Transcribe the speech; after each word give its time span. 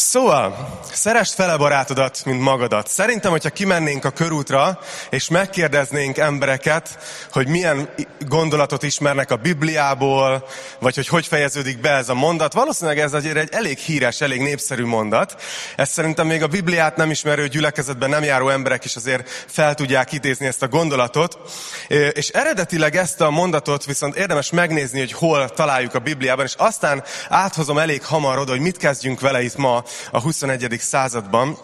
Szóval, 0.00 0.78
szerest 0.92 1.34
fele 1.34 1.56
barátodat, 1.56 2.24
mint 2.24 2.40
magadat. 2.40 2.88
Szerintem, 2.88 3.30
hogyha 3.30 3.50
kimennénk 3.50 4.04
a 4.04 4.10
körútra, 4.10 4.78
és 5.10 5.28
megkérdeznénk 5.28 6.18
embereket, 6.18 6.98
hogy 7.32 7.48
milyen 7.48 7.90
gondolatot 8.18 8.82
ismernek 8.82 9.30
a 9.30 9.36
Bibliából, 9.36 10.46
vagy 10.78 10.94
hogy 10.94 11.06
hogy 11.06 11.26
fejeződik 11.26 11.80
be 11.80 11.90
ez 11.90 12.08
a 12.08 12.14
mondat, 12.14 12.52
valószínűleg 12.52 12.98
ez 12.98 13.12
azért 13.12 13.36
egy 13.36 13.48
elég 13.52 13.78
híres, 13.78 14.20
elég 14.20 14.40
népszerű 14.40 14.84
mondat. 14.84 15.42
Ezt 15.76 15.92
szerintem 15.92 16.26
még 16.26 16.42
a 16.42 16.46
Bibliát 16.46 16.96
nem 16.96 17.10
ismerő 17.10 17.46
gyülekezetben 17.46 18.10
nem 18.10 18.22
járó 18.22 18.48
emberek 18.48 18.84
is 18.84 18.96
azért 18.96 19.44
fel 19.46 19.74
tudják 19.74 20.12
idézni 20.12 20.46
ezt 20.46 20.62
a 20.62 20.68
gondolatot. 20.68 21.38
És 22.12 22.28
eredetileg 22.28 22.96
ezt 22.96 23.20
a 23.20 23.30
mondatot 23.30 23.84
viszont 23.84 24.16
érdemes 24.16 24.50
megnézni, 24.50 24.98
hogy 24.98 25.12
hol 25.12 25.48
találjuk 25.48 25.94
a 25.94 25.98
Bibliában, 25.98 26.44
és 26.44 26.54
aztán 26.56 27.04
áthozom 27.28 27.78
elég 27.78 28.04
hamar 28.04 28.38
oda, 28.38 28.50
hogy 28.50 28.60
mit 28.60 28.76
kezdjünk 28.76 29.20
vele 29.20 29.42
itt 29.42 29.56
ma 29.56 29.84
a 30.10 30.20
21. 30.20 30.76
században. 30.80 31.58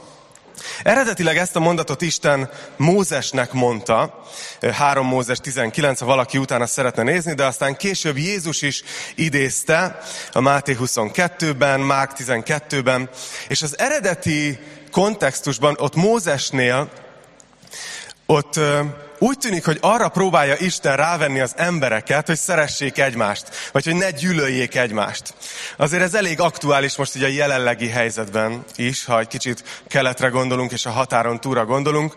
Eredetileg 0.82 1.36
ezt 1.36 1.56
a 1.56 1.60
mondatot 1.60 2.02
Isten 2.02 2.50
Mózesnek 2.76 3.52
mondta, 3.52 4.24
3 4.72 5.06
Mózes 5.06 5.38
19, 5.38 6.00
ha 6.00 6.06
valaki 6.06 6.38
utána 6.38 6.66
szeretne 6.66 7.02
nézni, 7.02 7.34
de 7.34 7.44
aztán 7.44 7.76
később 7.76 8.16
Jézus 8.16 8.62
is 8.62 8.82
idézte 9.14 9.98
a 10.32 10.40
Máté 10.40 10.76
22-ben, 10.80 11.80
Márk 11.80 12.12
12-ben, 12.18 13.10
és 13.48 13.62
az 13.62 13.78
eredeti 13.78 14.58
kontextusban 14.90 15.76
ott 15.78 15.94
Mózesnél 15.94 16.90
ott 18.26 18.60
úgy 19.18 19.38
tűnik, 19.38 19.64
hogy 19.64 19.78
arra 19.80 20.08
próbálja 20.08 20.54
Isten 20.58 20.96
rávenni 20.96 21.40
az 21.40 21.52
embereket, 21.56 22.26
hogy 22.26 22.38
szeressék 22.38 22.98
egymást, 22.98 23.70
vagy 23.72 23.84
hogy 23.84 23.94
ne 23.94 24.10
gyűlöljék 24.10 24.74
egymást. 24.74 25.34
Azért 25.76 26.02
ez 26.02 26.14
elég 26.14 26.40
aktuális 26.40 26.96
most 26.96 27.14
ugye 27.14 27.26
a 27.26 27.30
jelenlegi 27.30 27.88
helyzetben 27.88 28.64
is, 28.76 29.04
ha 29.04 29.18
egy 29.18 29.26
kicsit 29.26 29.64
keletre 29.88 30.28
gondolunk 30.28 30.72
és 30.72 30.86
a 30.86 30.90
határon 30.90 31.40
túra 31.40 31.64
gondolunk. 31.64 32.14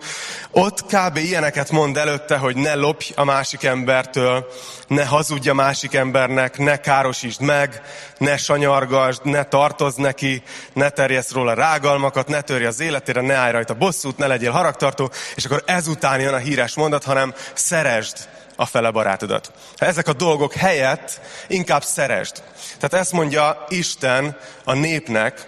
Ott 0.51 0.85
kb. 0.85 1.17
ilyeneket 1.17 1.71
mond 1.71 1.97
előtte, 1.97 2.37
hogy 2.37 2.55
ne 2.55 2.75
lopj 2.75 3.11
a 3.15 3.23
másik 3.23 3.63
embertől, 3.63 4.47
ne 4.87 5.05
hazudj 5.05 5.49
a 5.49 5.53
másik 5.53 5.93
embernek, 5.93 6.57
ne 6.57 6.77
károsítsd 6.77 7.41
meg, 7.41 7.81
ne 8.17 8.37
sanyargasd, 8.37 9.21
ne 9.23 9.43
tartozz 9.43 9.95
neki, 9.95 10.43
ne 10.73 10.89
terjesz 10.89 11.31
róla 11.31 11.53
rágalmakat, 11.53 12.27
ne 12.27 12.41
törj 12.41 12.65
az 12.65 12.79
életére, 12.79 13.21
ne 13.21 13.33
állj 13.33 13.51
rajta 13.51 13.73
bosszút, 13.73 14.17
ne 14.17 14.27
legyél 14.27 14.51
haragtartó, 14.51 15.11
és 15.35 15.45
akkor 15.45 15.63
ezután 15.65 16.19
jön 16.19 16.33
a 16.33 16.37
híres 16.37 16.75
mondat, 16.75 16.88
hanem 17.03 17.33
szeresd 17.53 18.29
a 18.55 18.65
fele 18.65 18.91
barátodat. 18.91 19.51
Ezek 19.75 20.07
a 20.07 20.13
dolgok 20.13 20.53
helyett 20.53 21.21
inkább 21.47 21.83
szeresd. 21.83 22.43
Tehát 22.79 22.93
ezt 22.93 23.11
mondja 23.11 23.65
Isten 23.69 24.37
a 24.63 24.73
népnek, 24.73 25.47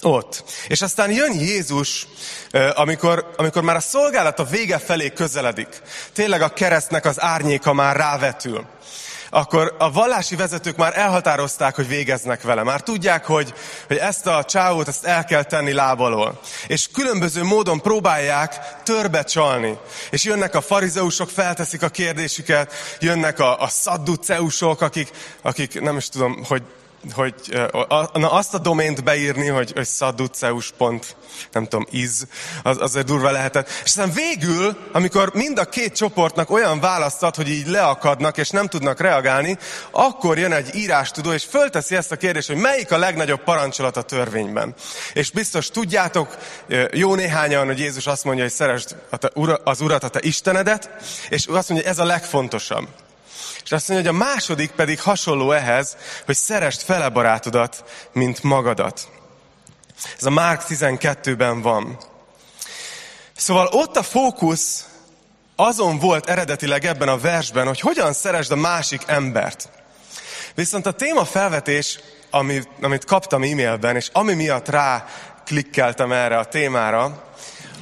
ott. 0.00 0.44
És 0.68 0.82
aztán 0.82 1.10
jön 1.10 1.32
Jézus, 1.32 2.06
amikor, 2.74 3.34
amikor 3.36 3.62
már 3.62 3.76
a 3.76 3.80
szolgálat 3.80 4.38
a 4.38 4.44
vége 4.44 4.78
felé 4.78 5.12
közeledik. 5.12 5.82
Tényleg 6.12 6.42
a 6.42 6.48
keresztnek 6.48 7.04
az 7.04 7.20
árnyéka 7.20 7.72
már 7.72 7.96
rávetül 7.96 8.66
akkor 9.34 9.74
a 9.78 9.92
vallási 9.92 10.36
vezetők 10.36 10.76
már 10.76 10.98
elhatározták, 10.98 11.74
hogy 11.74 11.88
végeznek 11.88 12.42
vele. 12.42 12.62
Már 12.62 12.80
tudják, 12.80 13.24
hogy, 13.24 13.54
hogy 13.86 13.96
ezt 13.96 14.26
a 14.26 14.44
csávót 14.44 14.88
ezt 14.88 15.04
el 15.04 15.24
kell 15.24 15.42
tenni 15.42 15.72
lábalól. 15.72 16.40
És 16.66 16.88
különböző 16.92 17.42
módon 17.42 17.80
próbálják 17.80 18.82
törbe 18.82 19.22
csalni. 19.22 19.78
És 20.10 20.24
jönnek 20.24 20.54
a 20.54 20.60
farizeusok, 20.60 21.30
felteszik 21.30 21.82
a 21.82 21.88
kérdésüket, 21.88 22.72
jönnek 23.00 23.38
a, 23.38 23.60
a 23.60 23.68
szadduceusok, 23.68 24.80
akik, 24.80 25.10
akik 25.42 25.80
nem 25.80 25.96
is 25.96 26.08
tudom, 26.08 26.44
hogy 26.44 26.62
hogy 27.12 27.34
na, 28.12 28.32
azt 28.32 28.54
a 28.54 28.58
domént 28.58 29.04
beírni, 29.04 29.46
hogy, 29.46 29.72
hogy 29.72 29.86
szadduceus 29.86 30.72
pont, 30.78 31.16
nem 31.52 31.64
tudom, 31.64 31.86
iz, 31.90 32.26
az, 32.62 32.76
azért 32.80 33.06
durva 33.06 33.30
lehetett. 33.30 33.68
És 33.68 33.80
aztán 33.84 34.12
végül, 34.12 34.76
amikor 34.92 35.30
mind 35.34 35.58
a 35.58 35.64
két 35.64 35.96
csoportnak 35.96 36.50
olyan 36.50 36.80
választ 36.80 37.22
ad, 37.22 37.34
hogy 37.34 37.48
így 37.48 37.66
leakadnak, 37.66 38.36
és 38.36 38.50
nem 38.50 38.66
tudnak 38.66 39.00
reagálni, 39.00 39.58
akkor 39.90 40.38
jön 40.38 40.52
egy 40.52 40.74
írástudó, 40.74 41.32
és 41.32 41.44
fölteszi 41.44 41.96
ezt 41.96 42.12
a 42.12 42.16
kérdést, 42.16 42.48
hogy 42.48 42.56
melyik 42.56 42.92
a 42.92 42.98
legnagyobb 42.98 43.42
parancsolat 43.44 43.96
a 43.96 44.02
törvényben. 44.02 44.74
És 45.12 45.30
biztos 45.30 45.68
tudjátok, 45.68 46.36
jó 46.92 47.14
néhányan, 47.14 47.66
hogy 47.66 47.78
Jézus 47.78 48.06
azt 48.06 48.24
mondja, 48.24 48.42
hogy 48.42 48.52
szeresd 48.52 48.96
az 49.64 49.80
Urat, 49.80 50.04
a 50.04 50.08
te 50.08 50.18
Istenedet, 50.22 50.90
és 51.28 51.46
azt 51.46 51.68
mondja, 51.68 51.74
hogy 51.74 51.96
ez 51.96 51.98
a 51.98 52.04
legfontosabb. 52.04 52.88
És 53.64 53.72
azt 53.72 53.88
mondja, 53.88 54.10
hogy 54.10 54.20
a 54.20 54.24
második 54.24 54.70
pedig 54.70 55.00
hasonló 55.00 55.52
ehhez, 55.52 55.96
hogy 56.24 56.36
szerest 56.36 56.82
fele 56.82 57.08
barátodat, 57.08 57.84
mint 58.12 58.42
magadat. 58.42 59.08
Ez 60.18 60.24
a 60.24 60.30
Márk 60.30 60.62
12-ben 60.68 61.62
van. 61.62 61.98
Szóval 63.36 63.66
ott 63.66 63.96
a 63.96 64.02
fókusz 64.02 64.84
azon 65.56 65.98
volt 65.98 66.28
eredetileg 66.28 66.84
ebben 66.84 67.08
a 67.08 67.18
versben, 67.18 67.66
hogy 67.66 67.80
hogyan 67.80 68.12
szeresd 68.12 68.52
a 68.52 68.56
másik 68.56 69.02
embert. 69.06 69.68
Viszont 70.54 70.86
a 70.86 70.92
téma 70.92 71.24
felvetés, 71.24 71.98
amit, 72.30 72.68
amit 72.80 73.04
kaptam 73.04 73.42
e-mailben, 73.42 73.96
és 73.96 74.08
ami 74.12 74.34
miatt 74.34 74.68
rá 74.68 75.06
klikkeltem 75.44 76.12
erre 76.12 76.38
a 76.38 76.44
témára, 76.44 77.32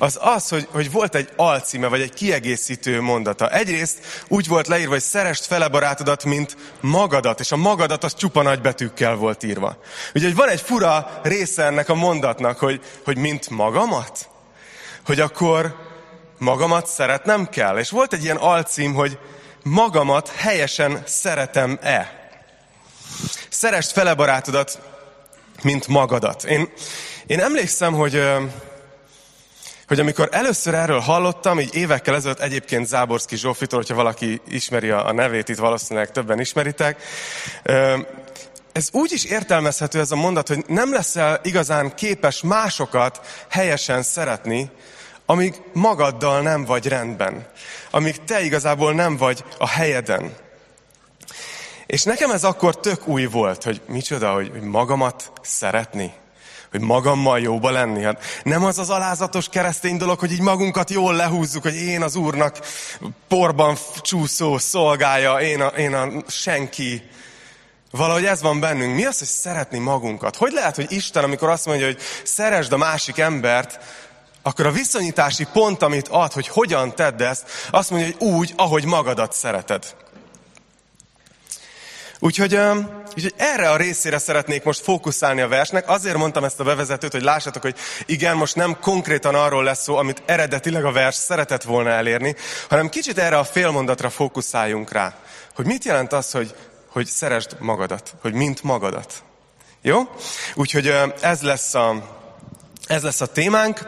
az 0.02 0.18
az, 0.20 0.48
hogy, 0.48 0.68
hogy 0.70 0.90
volt 0.90 1.14
egy 1.14 1.28
alcíme, 1.36 1.86
vagy 1.86 2.00
egy 2.00 2.12
kiegészítő 2.12 3.00
mondata. 3.00 3.50
Egyrészt 3.50 3.98
úgy 4.28 4.48
volt 4.48 4.66
leírva, 4.66 4.92
hogy 4.92 5.02
szerest 5.02 5.44
fele 5.44 5.68
barátodat, 5.68 6.24
mint 6.24 6.56
magadat, 6.80 7.40
és 7.40 7.52
a 7.52 7.56
magadat 7.56 8.04
az 8.04 8.14
csupa 8.14 8.42
nagy 8.42 8.60
betűkkel 8.60 9.14
volt 9.14 9.42
írva. 9.42 9.76
Úgyhogy 10.14 10.34
van 10.34 10.48
egy 10.48 10.60
fura 10.60 11.20
része 11.22 11.64
ennek 11.64 11.88
a 11.88 11.94
mondatnak, 11.94 12.58
hogy, 12.58 12.80
hogy 13.04 13.16
mint 13.16 13.50
magamat? 13.50 14.28
Hogy 15.04 15.20
akkor 15.20 15.76
magamat 16.38 16.86
szeretnem 16.86 17.48
kell. 17.48 17.78
És 17.78 17.90
volt 17.90 18.12
egy 18.12 18.24
ilyen 18.24 18.36
alcím, 18.36 18.94
hogy 18.94 19.18
magamat 19.62 20.32
helyesen 20.36 21.02
szeretem-e. 21.06 22.30
Szerest 23.48 23.90
fele 23.90 24.14
barátodat, 24.14 24.80
mint 25.62 25.86
magadat. 25.86 26.44
Én, 26.44 26.72
én 27.26 27.40
emlékszem, 27.40 27.92
hogy 27.92 28.22
hogy 29.86 30.00
amikor 30.00 30.28
először 30.32 30.74
erről 30.74 30.98
hallottam, 30.98 31.60
így 31.60 31.74
évekkel 31.74 32.14
ezelőtt 32.14 32.40
egyébként 32.40 32.86
Záborszki 32.86 33.36
Zsófitól, 33.36 33.78
hogyha 33.78 33.94
valaki 33.94 34.40
ismeri 34.48 34.90
a 34.90 35.12
nevét, 35.12 35.48
itt 35.48 35.58
valószínűleg 35.58 36.10
többen 36.10 36.40
ismeritek, 36.40 37.02
ez 38.72 38.88
úgy 38.92 39.12
is 39.12 39.24
értelmezhető 39.24 40.00
ez 40.00 40.10
a 40.10 40.16
mondat, 40.16 40.48
hogy 40.48 40.64
nem 40.66 40.92
leszel 40.92 41.40
igazán 41.42 41.94
képes 41.94 42.42
másokat 42.42 43.20
helyesen 43.48 44.02
szeretni, 44.02 44.70
amíg 45.26 45.62
magaddal 45.72 46.40
nem 46.40 46.64
vagy 46.64 46.88
rendben. 46.88 47.46
Amíg 47.90 48.24
te 48.24 48.42
igazából 48.42 48.92
nem 48.92 49.16
vagy 49.16 49.44
a 49.58 49.68
helyeden. 49.68 50.34
És 51.86 52.02
nekem 52.02 52.30
ez 52.30 52.44
akkor 52.44 52.80
tök 52.80 53.06
új 53.06 53.24
volt, 53.24 53.62
hogy 53.62 53.80
micsoda, 53.86 54.32
hogy 54.32 54.52
magamat 54.60 55.32
szeretni 55.42 56.12
hogy 56.72 56.80
magammal 56.80 57.40
jóba 57.40 57.70
lenni. 57.70 58.02
Hát 58.02 58.22
nem 58.42 58.64
az 58.64 58.78
az 58.78 58.90
alázatos 58.90 59.48
keresztény 59.48 59.96
dolog, 59.96 60.18
hogy 60.18 60.32
így 60.32 60.40
magunkat 60.40 60.90
jól 60.90 61.14
lehúzzuk, 61.14 61.62
hogy 61.62 61.74
én 61.74 62.02
az 62.02 62.16
Úrnak 62.16 62.58
porban 63.28 63.76
csúszó 64.00 64.58
szolgája, 64.58 65.34
én 65.34 65.60
a, 65.60 65.66
én 65.66 65.94
a 65.94 66.08
senki. 66.28 67.02
Valahogy 67.90 68.24
ez 68.24 68.42
van 68.42 68.60
bennünk. 68.60 68.94
Mi 68.94 69.04
az, 69.04 69.18
hogy 69.18 69.28
szeretni 69.28 69.78
magunkat? 69.78 70.36
Hogy 70.36 70.52
lehet, 70.52 70.76
hogy 70.76 70.92
Isten, 70.92 71.24
amikor 71.24 71.48
azt 71.48 71.66
mondja, 71.66 71.86
hogy 71.86 71.98
szeresd 72.24 72.72
a 72.72 72.76
másik 72.76 73.18
embert, 73.18 73.78
akkor 74.42 74.66
a 74.66 74.70
viszonyítási 74.70 75.46
pont, 75.52 75.82
amit 75.82 76.08
ad, 76.08 76.32
hogy 76.32 76.48
hogyan 76.48 76.94
tedd 76.94 77.22
ezt, 77.22 77.44
azt 77.70 77.90
mondja, 77.90 78.08
hogy 78.08 78.28
úgy, 78.28 78.52
ahogy 78.56 78.84
magadat 78.84 79.32
szereted. 79.32 79.84
Úgyhogy, 82.24 82.58
úgyhogy 83.16 83.34
erre 83.36 83.70
a 83.70 83.76
részére 83.76 84.18
szeretnék 84.18 84.62
most 84.62 84.80
fókuszálni 84.80 85.40
a 85.40 85.48
versnek. 85.48 85.88
Azért 85.88 86.16
mondtam 86.16 86.44
ezt 86.44 86.60
a 86.60 86.64
bevezetőt, 86.64 87.12
hogy 87.12 87.22
lássatok, 87.22 87.62
hogy 87.62 87.76
igen, 88.06 88.36
most 88.36 88.54
nem 88.54 88.78
konkrétan 88.80 89.34
arról 89.34 89.64
lesz 89.64 89.82
szó, 89.82 89.96
amit 89.96 90.22
eredetileg 90.26 90.84
a 90.84 90.92
vers 90.92 91.14
szeretett 91.14 91.62
volna 91.62 91.90
elérni, 91.90 92.36
hanem 92.68 92.88
kicsit 92.88 93.18
erre 93.18 93.38
a 93.38 93.44
félmondatra 93.44 94.10
fókuszáljunk 94.10 94.92
rá. 94.92 95.14
Hogy 95.54 95.66
mit 95.66 95.84
jelent 95.84 96.12
az, 96.12 96.30
hogy, 96.30 96.54
hogy 96.88 97.06
szeresd 97.06 97.56
magadat, 97.58 98.14
hogy 98.20 98.32
mint 98.32 98.62
magadat. 98.62 99.22
Jó? 99.80 100.00
Úgyhogy 100.54 100.94
ez 101.20 101.42
lesz 101.42 101.74
a, 101.74 101.94
ez 102.86 103.02
lesz 103.02 103.20
a 103.20 103.26
témánk. 103.26 103.86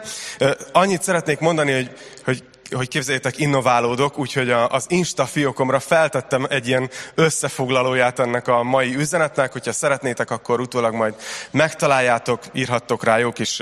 Annyit 0.71 1.03
szeretnék 1.03 1.39
mondani, 1.39 1.73
hogy, 1.73 1.91
hogy 2.23 2.43
hogy 2.71 2.87
képzeljétek, 2.87 3.37
innoválódok, 3.37 4.17
úgyhogy 4.17 4.51
az 4.51 4.85
Insta 4.87 5.25
fiókomra 5.25 5.79
feltettem 5.79 6.45
egy 6.49 6.67
ilyen 6.67 6.89
összefoglalóját 7.15 8.19
ennek 8.19 8.47
a 8.47 8.63
mai 8.63 8.95
üzenetnek, 8.95 9.51
hogyha 9.51 9.71
szeretnétek, 9.71 10.31
akkor 10.31 10.59
utólag 10.59 10.93
majd 10.93 11.15
megtaláljátok, 11.51 12.43
írhattok 12.53 13.03
rá 13.03 13.17
jó 13.17 13.31
kis, 13.31 13.57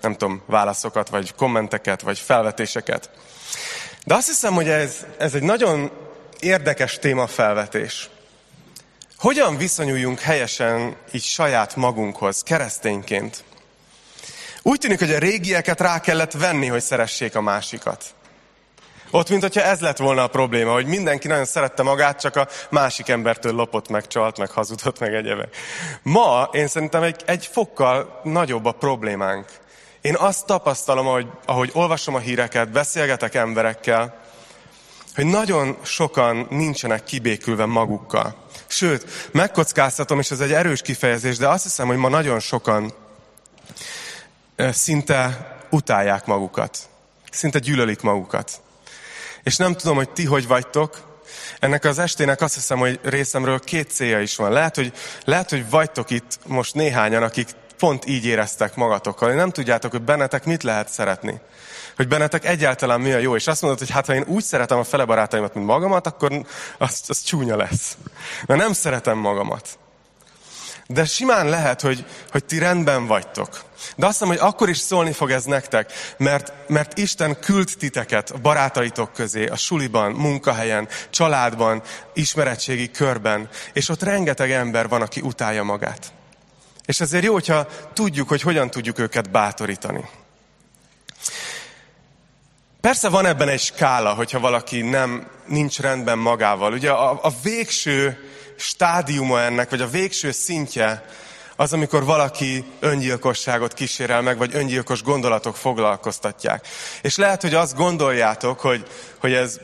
nem 0.00 0.16
tudom, 0.16 0.42
válaszokat, 0.46 1.08
vagy 1.08 1.34
kommenteket, 1.34 2.00
vagy 2.00 2.18
felvetéseket. 2.18 3.10
De 4.04 4.14
azt 4.14 4.26
hiszem, 4.26 4.54
hogy 4.54 4.68
ez, 4.68 5.06
ez 5.18 5.34
egy 5.34 5.42
nagyon 5.42 5.90
érdekes 6.40 6.98
témafelvetés. 6.98 8.10
Hogyan 9.18 9.56
viszonyuljunk 9.56 10.20
helyesen 10.20 10.96
így 11.12 11.22
saját 11.22 11.76
magunkhoz, 11.76 12.42
keresztényként? 12.42 13.44
Úgy 14.62 14.78
tűnik, 14.78 14.98
hogy 14.98 15.12
a 15.12 15.18
régieket 15.18 15.80
rá 15.80 16.00
kellett 16.00 16.32
venni, 16.32 16.66
hogy 16.66 16.82
szeressék 16.82 17.34
a 17.34 17.40
másikat. 17.40 18.04
Ott, 19.10 19.28
mint 19.28 19.42
hogyha 19.42 19.62
ez 19.62 19.80
lett 19.80 19.96
volna 19.96 20.22
a 20.22 20.28
probléma, 20.28 20.72
hogy 20.72 20.86
mindenki 20.86 21.28
nagyon 21.28 21.44
szerette 21.44 21.82
magát, 21.82 22.20
csak 22.20 22.36
a 22.36 22.48
másik 22.70 23.08
embertől 23.08 23.52
lopott, 23.52 23.88
meg 23.88 24.06
csalt, 24.06 24.38
meg 24.38 24.50
hazudott, 24.50 24.98
meg 24.98 25.14
egyebe. 25.14 25.48
Ma 26.02 26.48
én 26.52 26.66
szerintem 26.66 27.02
egy, 27.02 27.22
egy 27.26 27.46
fokkal 27.52 28.20
nagyobb 28.24 28.64
a 28.64 28.72
problémánk. 28.72 29.46
Én 30.00 30.16
azt 30.16 30.46
tapasztalom, 30.46 31.06
ahogy, 31.06 31.26
ahogy 31.44 31.70
olvasom 31.72 32.14
a 32.14 32.18
híreket, 32.18 32.70
beszélgetek 32.70 33.34
emberekkel, 33.34 34.18
hogy 35.14 35.26
nagyon 35.26 35.76
sokan 35.82 36.46
nincsenek 36.50 37.04
kibékülve 37.04 37.64
magukkal. 37.64 38.34
Sőt, 38.66 39.30
megkockáztatom, 39.32 40.18
és 40.18 40.30
ez 40.30 40.40
egy 40.40 40.52
erős 40.52 40.82
kifejezés, 40.82 41.36
de 41.36 41.48
azt 41.48 41.62
hiszem, 41.62 41.86
hogy 41.86 41.96
ma 41.96 42.08
nagyon 42.08 42.40
sokan 42.40 42.92
szinte 44.56 45.48
utálják 45.70 46.26
magukat. 46.26 46.78
Szinte 47.30 47.58
gyűlölik 47.58 48.00
magukat. 48.00 48.60
És 49.42 49.56
nem 49.56 49.74
tudom, 49.74 49.96
hogy 49.96 50.10
ti 50.10 50.24
hogy 50.24 50.46
vagytok, 50.46 51.08
ennek 51.58 51.84
az 51.84 51.98
estének 51.98 52.40
azt 52.40 52.54
hiszem, 52.54 52.78
hogy 52.78 53.00
részemről 53.02 53.58
két 53.58 53.90
célja 53.90 54.20
is 54.20 54.36
van. 54.36 54.52
Lehet, 54.52 54.76
hogy, 54.76 54.92
lehet, 55.24 55.50
hogy 55.50 55.70
vagytok 55.70 56.10
itt 56.10 56.38
most 56.46 56.74
néhányan, 56.74 57.22
akik 57.22 57.48
pont 57.78 58.06
így 58.06 58.24
éreztek 58.24 58.74
magatokkal. 58.74 59.32
Nem 59.32 59.50
tudjátok, 59.50 59.90
hogy 59.90 60.02
bennetek 60.02 60.44
mit 60.44 60.62
lehet 60.62 60.88
szeretni. 60.88 61.40
Hogy 61.96 62.08
bennetek 62.08 62.44
egyáltalán 62.44 63.00
mi 63.00 63.12
a 63.12 63.18
jó. 63.18 63.36
És 63.36 63.46
azt 63.46 63.62
mondod, 63.62 63.78
hogy 63.78 63.90
hát 63.90 64.06
ha 64.06 64.14
én 64.14 64.24
úgy 64.26 64.42
szeretem 64.42 64.78
a 64.78 64.84
fele 64.84 65.04
barátaimat, 65.04 65.54
mint 65.54 65.66
magamat, 65.66 66.06
akkor 66.06 66.46
az, 66.78 67.02
az 67.06 67.22
csúnya 67.22 67.56
lesz. 67.56 67.96
Mert 68.46 68.60
nem 68.60 68.72
szeretem 68.72 69.18
magamat. 69.18 69.78
De 70.92 71.04
simán 71.04 71.48
lehet, 71.48 71.80
hogy, 71.80 72.04
hogy 72.30 72.44
ti 72.44 72.58
rendben 72.58 73.06
vagytok. 73.06 73.62
De 73.96 74.06
azt 74.06 74.20
mondom, 74.20 74.38
hogy 74.38 74.48
akkor 74.48 74.68
is 74.68 74.78
szólni 74.78 75.12
fog 75.12 75.30
ez 75.30 75.44
nektek, 75.44 75.92
mert, 76.16 76.52
mert 76.68 76.98
Isten 76.98 77.40
küld 77.40 77.68
titeket 77.78 78.30
a 78.30 78.38
barátaitok 78.38 79.12
közé, 79.12 79.46
a 79.46 79.56
suliban, 79.56 80.12
munkahelyen, 80.12 80.88
családban, 81.10 81.82
ismeretségi 82.14 82.90
körben, 82.90 83.48
és 83.72 83.88
ott 83.88 84.02
rengeteg 84.02 84.50
ember 84.50 84.88
van, 84.88 85.02
aki 85.02 85.20
utálja 85.20 85.62
magát. 85.62 86.12
És 86.84 87.00
ezért 87.00 87.24
jó, 87.24 87.32
hogyha 87.32 87.66
tudjuk, 87.92 88.28
hogy 88.28 88.42
hogyan 88.42 88.70
tudjuk 88.70 88.98
őket 88.98 89.30
bátorítani. 89.30 90.04
Persze 92.80 93.08
van 93.08 93.26
ebben 93.26 93.48
egy 93.48 93.60
skála, 93.60 94.14
hogyha 94.14 94.40
valaki 94.40 94.80
nem 94.80 95.26
nincs 95.46 95.80
rendben 95.80 96.18
magával. 96.18 96.72
Ugye 96.72 96.90
a, 96.90 97.10
a 97.22 97.32
végső 97.42 98.29
stádiuma 98.60 99.40
ennek, 99.40 99.70
vagy 99.70 99.80
a 99.80 99.88
végső 99.88 100.30
szintje 100.30 101.04
az, 101.60 101.72
amikor 101.72 102.04
valaki 102.04 102.64
öngyilkosságot 102.78 103.74
kísérel 103.74 104.22
meg, 104.22 104.38
vagy 104.38 104.54
öngyilkos 104.54 105.02
gondolatok 105.02 105.56
foglalkoztatják. 105.56 106.68
És 107.02 107.16
lehet, 107.16 107.42
hogy 107.42 107.54
azt 107.54 107.76
gondoljátok, 107.76 108.60
hogy, 108.60 108.86
hogy 109.18 109.32
ez 109.32 109.60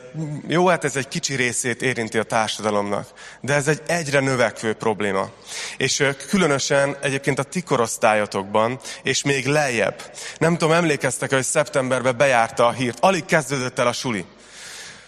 jó, 0.47 0.67
hát 0.67 0.83
ez 0.83 0.95
egy 0.95 1.07
kicsi 1.07 1.35
részét 1.35 1.81
érinti 1.81 2.17
a 2.17 2.23
társadalomnak, 2.23 3.07
de 3.41 3.53
ez 3.53 3.67
egy 3.67 3.81
egyre 3.87 4.19
növekvő 4.19 4.73
probléma. 4.73 5.29
És 5.77 6.03
különösen 6.27 6.97
egyébként 7.01 7.39
a 7.39 7.43
ti 7.43 7.61
korosztályotokban, 7.61 8.79
és 9.03 9.23
még 9.23 9.45
lejjebb. 9.45 10.11
Nem 10.37 10.57
tudom, 10.57 10.73
emlékeztek, 10.73 11.33
hogy 11.33 11.43
szeptemberben 11.43 12.17
bejárta 12.17 12.67
a 12.67 12.71
hírt. 12.71 12.97
Alig 12.99 13.25
kezdődött 13.25 13.79
el 13.79 13.87
a 13.87 13.93
suli. 13.93 14.25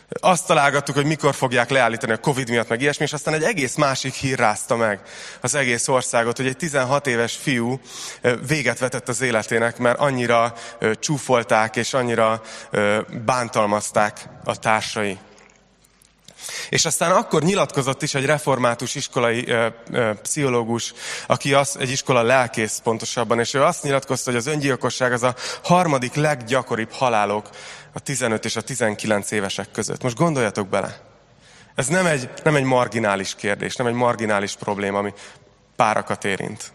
Azt 0.10 0.48
találgattuk, 0.48 0.96
hogy 0.96 1.06
mikor 1.06 1.36
fogják 1.36 1.70
leállítani 1.70 2.12
a 2.12 2.18
Covid 2.18 2.50
miatt, 2.50 2.70
meg 2.70 2.82
ilyesmi, 2.82 3.06
és 3.06 3.14
aztán 3.14 3.34
egy 3.34 3.44
egész 3.44 3.76
másik 3.76 4.14
hír 4.14 4.38
rázta 4.38 4.76
meg 4.76 5.00
az 5.42 5.56
egész 5.56 5.88
országot, 5.88 6.38
hogy 6.38 6.48
egy 6.48 6.58
16 6.58 7.08
éves 7.08 7.36
fiú 7.36 7.80
véget 8.48 8.80
vetett 8.80 9.10
az 9.10 9.22
életének, 9.22 9.78
mert 9.78 10.00
annyira 10.00 10.54
csúfolták 11.00 11.76
és 11.76 11.94
annyira 11.94 12.42
bántalmazták 13.26 14.30
a 14.44 14.60
társai. 14.60 15.18
És 16.70 16.86
aztán 16.86 17.12
akkor 17.12 17.44
nyilatkozott 17.44 18.02
is 18.02 18.14
egy 18.14 18.26
református 18.26 18.96
iskolai 18.96 19.48
ö, 19.48 19.68
ö, 19.92 20.12
pszichológus, 20.22 20.94
aki 21.28 21.54
az, 21.54 21.78
egy 21.80 21.90
iskola 21.90 22.22
lelkész 22.22 22.80
pontosabban, 22.84 23.40
és 23.40 23.54
ő 23.54 23.64
azt 23.64 23.84
nyilatkozta, 23.84 24.32
hogy 24.32 24.40
az 24.40 24.48
öngyilkosság 24.48 25.12
az 25.12 25.24
a 25.24 25.36
harmadik 25.64 26.14
leggyakoribb 26.14 26.92
halálok 26.92 27.50
a 27.94 28.00
15 28.00 28.46
és 28.46 28.56
a 28.56 28.62
19 28.62 29.32
évesek 29.32 29.72
között. 29.72 30.04
Most 30.04 30.18
gondoljatok 30.18 30.68
bele. 30.68 31.00
Ez 31.76 31.88
nem 31.88 32.06
egy, 32.06 32.30
nem 32.44 32.56
egy 32.56 32.64
marginális 32.64 33.36
kérdés, 33.36 33.76
nem 33.76 33.88
egy 33.88 33.94
marginális 33.94 34.56
probléma, 34.56 34.98
ami 34.98 35.14
párakat 35.76 36.26
érint. 36.26 36.72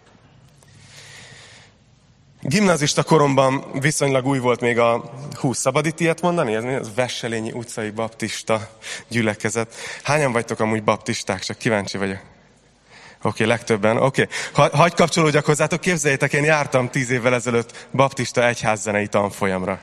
Gimnazista 2.40 3.02
koromban 3.02 3.64
viszonylag 3.80 4.26
új 4.26 4.38
volt 4.38 4.60
még 4.60 4.78
a, 4.78 5.12
hú, 5.40 5.52
szabad 5.52 5.86
itt 5.86 6.00
ilyet 6.00 6.20
mondani? 6.20 6.54
Ez, 6.54 6.64
ez 6.64 6.94
Vesselényi 6.94 7.52
utcai 7.52 7.90
baptista 7.90 8.70
gyülekezet. 9.08 9.74
Hányan 10.02 10.32
vagytok 10.32 10.60
amúgy 10.60 10.84
baptisták? 10.84 11.42
Csak 11.42 11.58
kíváncsi 11.58 11.98
vagyok. 11.98 12.18
Oké, 12.18 13.42
okay, 13.42 13.46
legtöbben. 13.46 13.96
Oké, 13.96 14.28
okay. 14.52 14.68
ha, 14.72 14.90
kapcsolódjak 14.90 15.44
hozzátok, 15.44 15.80
képzeljétek, 15.80 16.32
én 16.32 16.44
jártam 16.44 16.90
tíz 16.90 17.10
évvel 17.10 17.34
ezelőtt 17.34 17.86
baptista 17.92 18.46
egyházzenei 18.46 19.06
tanfolyamra. 19.06 19.80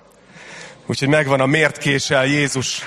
Úgyhogy 0.91 1.07
megvan 1.07 1.39
a 1.39 1.45
miért 1.45 1.77
késel 1.77 2.25
Jézus. 2.25 2.81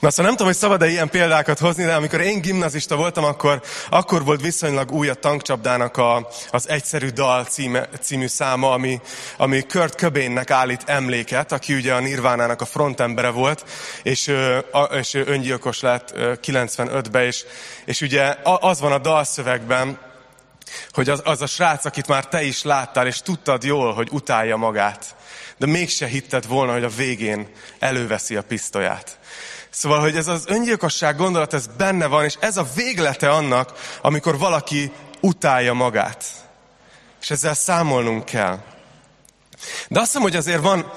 Na 0.00 0.10
szóval 0.10 0.24
nem 0.24 0.30
tudom, 0.30 0.46
hogy 0.46 0.56
szabad-e 0.56 0.88
ilyen 0.88 1.08
példákat 1.08 1.58
hozni, 1.58 1.84
de 1.84 1.94
amikor 1.94 2.20
én 2.20 2.40
gimnazista 2.40 2.96
voltam, 2.96 3.24
akkor, 3.24 3.62
akkor 3.90 4.24
volt 4.24 4.40
viszonylag 4.40 4.92
új 4.92 5.08
a 5.08 5.14
tankcsapdának 5.14 5.96
a, 5.96 6.28
az 6.50 6.68
Egyszerű 6.68 7.08
Dal 7.08 7.44
címe, 7.44 7.88
című 8.00 8.26
száma, 8.26 8.72
ami, 8.72 9.00
ami 9.36 9.62
Kurt 9.62 10.00
Cobainnek 10.00 10.50
állít 10.50 10.82
emléket, 10.86 11.52
aki 11.52 11.74
ugye 11.74 11.94
a 11.94 12.00
Nirvánának 12.00 12.60
a 12.60 12.64
frontembere 12.64 13.30
volt, 13.30 13.64
és, 14.02 14.32
és 14.90 15.14
öngyilkos 15.14 15.80
lett 15.80 16.12
95-ben, 16.16 17.24
és, 17.24 17.44
és 17.84 18.00
ugye 18.00 18.34
az 18.42 18.80
van 18.80 18.92
a 18.92 18.98
dalszövegben, 18.98 19.98
hogy 20.90 21.08
az, 21.08 21.20
az 21.24 21.42
a 21.42 21.46
srác, 21.46 21.84
akit 21.84 22.06
már 22.06 22.26
te 22.28 22.42
is 22.42 22.62
láttál, 22.62 23.06
és 23.06 23.18
tudtad 23.18 23.62
jól, 23.62 23.94
hogy 23.94 24.08
utálja 24.10 24.56
magát, 24.56 25.16
de 25.56 25.66
mégse 25.66 26.06
hitted 26.06 26.46
volna, 26.46 26.72
hogy 26.72 26.84
a 26.84 26.88
végén 26.88 27.48
előveszi 27.78 28.36
a 28.36 28.42
pisztolyát. 28.42 29.18
Szóval, 29.70 30.00
hogy 30.00 30.16
ez 30.16 30.28
az 30.28 30.44
öngyilkosság 30.46 31.16
gondolat, 31.16 31.54
ez 31.54 31.66
benne 31.76 32.06
van, 32.06 32.24
és 32.24 32.36
ez 32.40 32.56
a 32.56 32.66
véglete 32.74 33.30
annak, 33.30 33.72
amikor 34.02 34.38
valaki 34.38 34.92
utálja 35.20 35.72
magát. 35.72 36.24
És 37.20 37.30
ezzel 37.30 37.54
számolnunk 37.54 38.24
kell. 38.24 38.58
De 39.88 39.98
azt 39.98 40.06
hiszem, 40.06 40.22
hogy 40.22 40.36
azért 40.36 40.62
van 40.62 40.92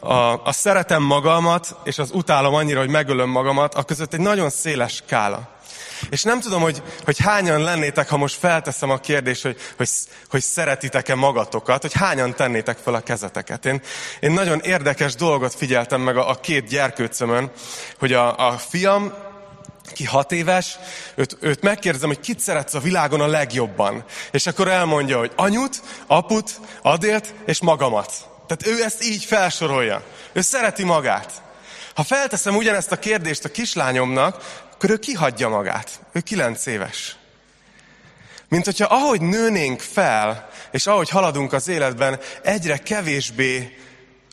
a, 0.00 0.44
a 0.44 0.52
szeretem 0.52 1.02
magamat, 1.02 1.76
és 1.84 1.98
az 1.98 2.10
utálom 2.12 2.54
annyira, 2.54 2.78
hogy 2.78 2.88
megölöm 2.88 3.28
magamat, 3.28 3.74
a 3.74 3.82
között 3.82 4.14
egy 4.14 4.20
nagyon 4.20 4.50
széles 4.50 4.94
skála. 4.94 5.55
És 6.10 6.22
nem 6.22 6.40
tudom, 6.40 6.62
hogy, 6.62 6.82
hogy 7.04 7.18
hányan 7.18 7.60
lennétek, 7.62 8.08
ha 8.08 8.16
most 8.16 8.38
felteszem 8.38 8.90
a 8.90 8.98
kérdést, 8.98 9.42
hogy, 9.42 9.56
hogy, 9.76 9.88
hogy 10.30 10.42
szeretitek-e 10.42 11.14
magatokat, 11.14 11.82
hogy 11.82 11.92
hányan 11.92 12.34
tennétek 12.34 12.78
fel 12.78 12.94
a 12.94 13.00
kezeteket. 13.00 13.66
Én, 13.66 13.82
én 14.20 14.30
nagyon 14.30 14.60
érdekes 14.60 15.14
dolgot 15.14 15.54
figyeltem 15.54 16.00
meg 16.00 16.16
a, 16.16 16.30
a 16.30 16.40
két 16.40 16.66
gyerkőcömön, 16.66 17.50
hogy 17.98 18.12
a, 18.12 18.48
a 18.48 18.52
fiam, 18.52 19.12
ki 19.92 20.04
hat 20.04 20.32
éves, 20.32 20.78
őt, 21.14 21.36
őt 21.40 21.62
megkérdezem, 21.62 22.08
hogy 22.08 22.20
kit 22.20 22.40
szeretsz 22.40 22.74
a 22.74 22.80
világon 22.80 23.20
a 23.20 23.26
legjobban. 23.26 24.04
És 24.30 24.46
akkor 24.46 24.68
elmondja, 24.68 25.18
hogy 25.18 25.32
anyut, 25.36 25.82
aput, 26.06 26.60
adélt 26.82 27.34
és 27.46 27.60
magamat. 27.60 28.12
Tehát 28.46 28.78
ő 28.78 28.84
ezt 28.84 29.04
így 29.04 29.24
felsorolja. 29.24 30.02
Ő 30.32 30.40
szereti 30.40 30.84
magát. 30.84 31.32
Ha 31.94 32.02
felteszem 32.02 32.56
ugyanezt 32.56 32.92
a 32.92 32.98
kérdést 32.98 33.44
a 33.44 33.48
kislányomnak, 33.48 34.64
akkor 34.76 34.90
ő 34.90 34.96
kihagyja 34.96 35.48
magát. 35.48 36.00
Ő 36.12 36.20
kilenc 36.20 36.66
éves. 36.66 37.16
Mint 38.48 38.64
hogyha 38.64 38.86
ahogy 38.94 39.20
nőnénk 39.20 39.80
fel, 39.80 40.48
és 40.70 40.86
ahogy 40.86 41.08
haladunk 41.08 41.52
az 41.52 41.68
életben, 41.68 42.20
egyre 42.42 42.76
kevésbé 42.76 43.76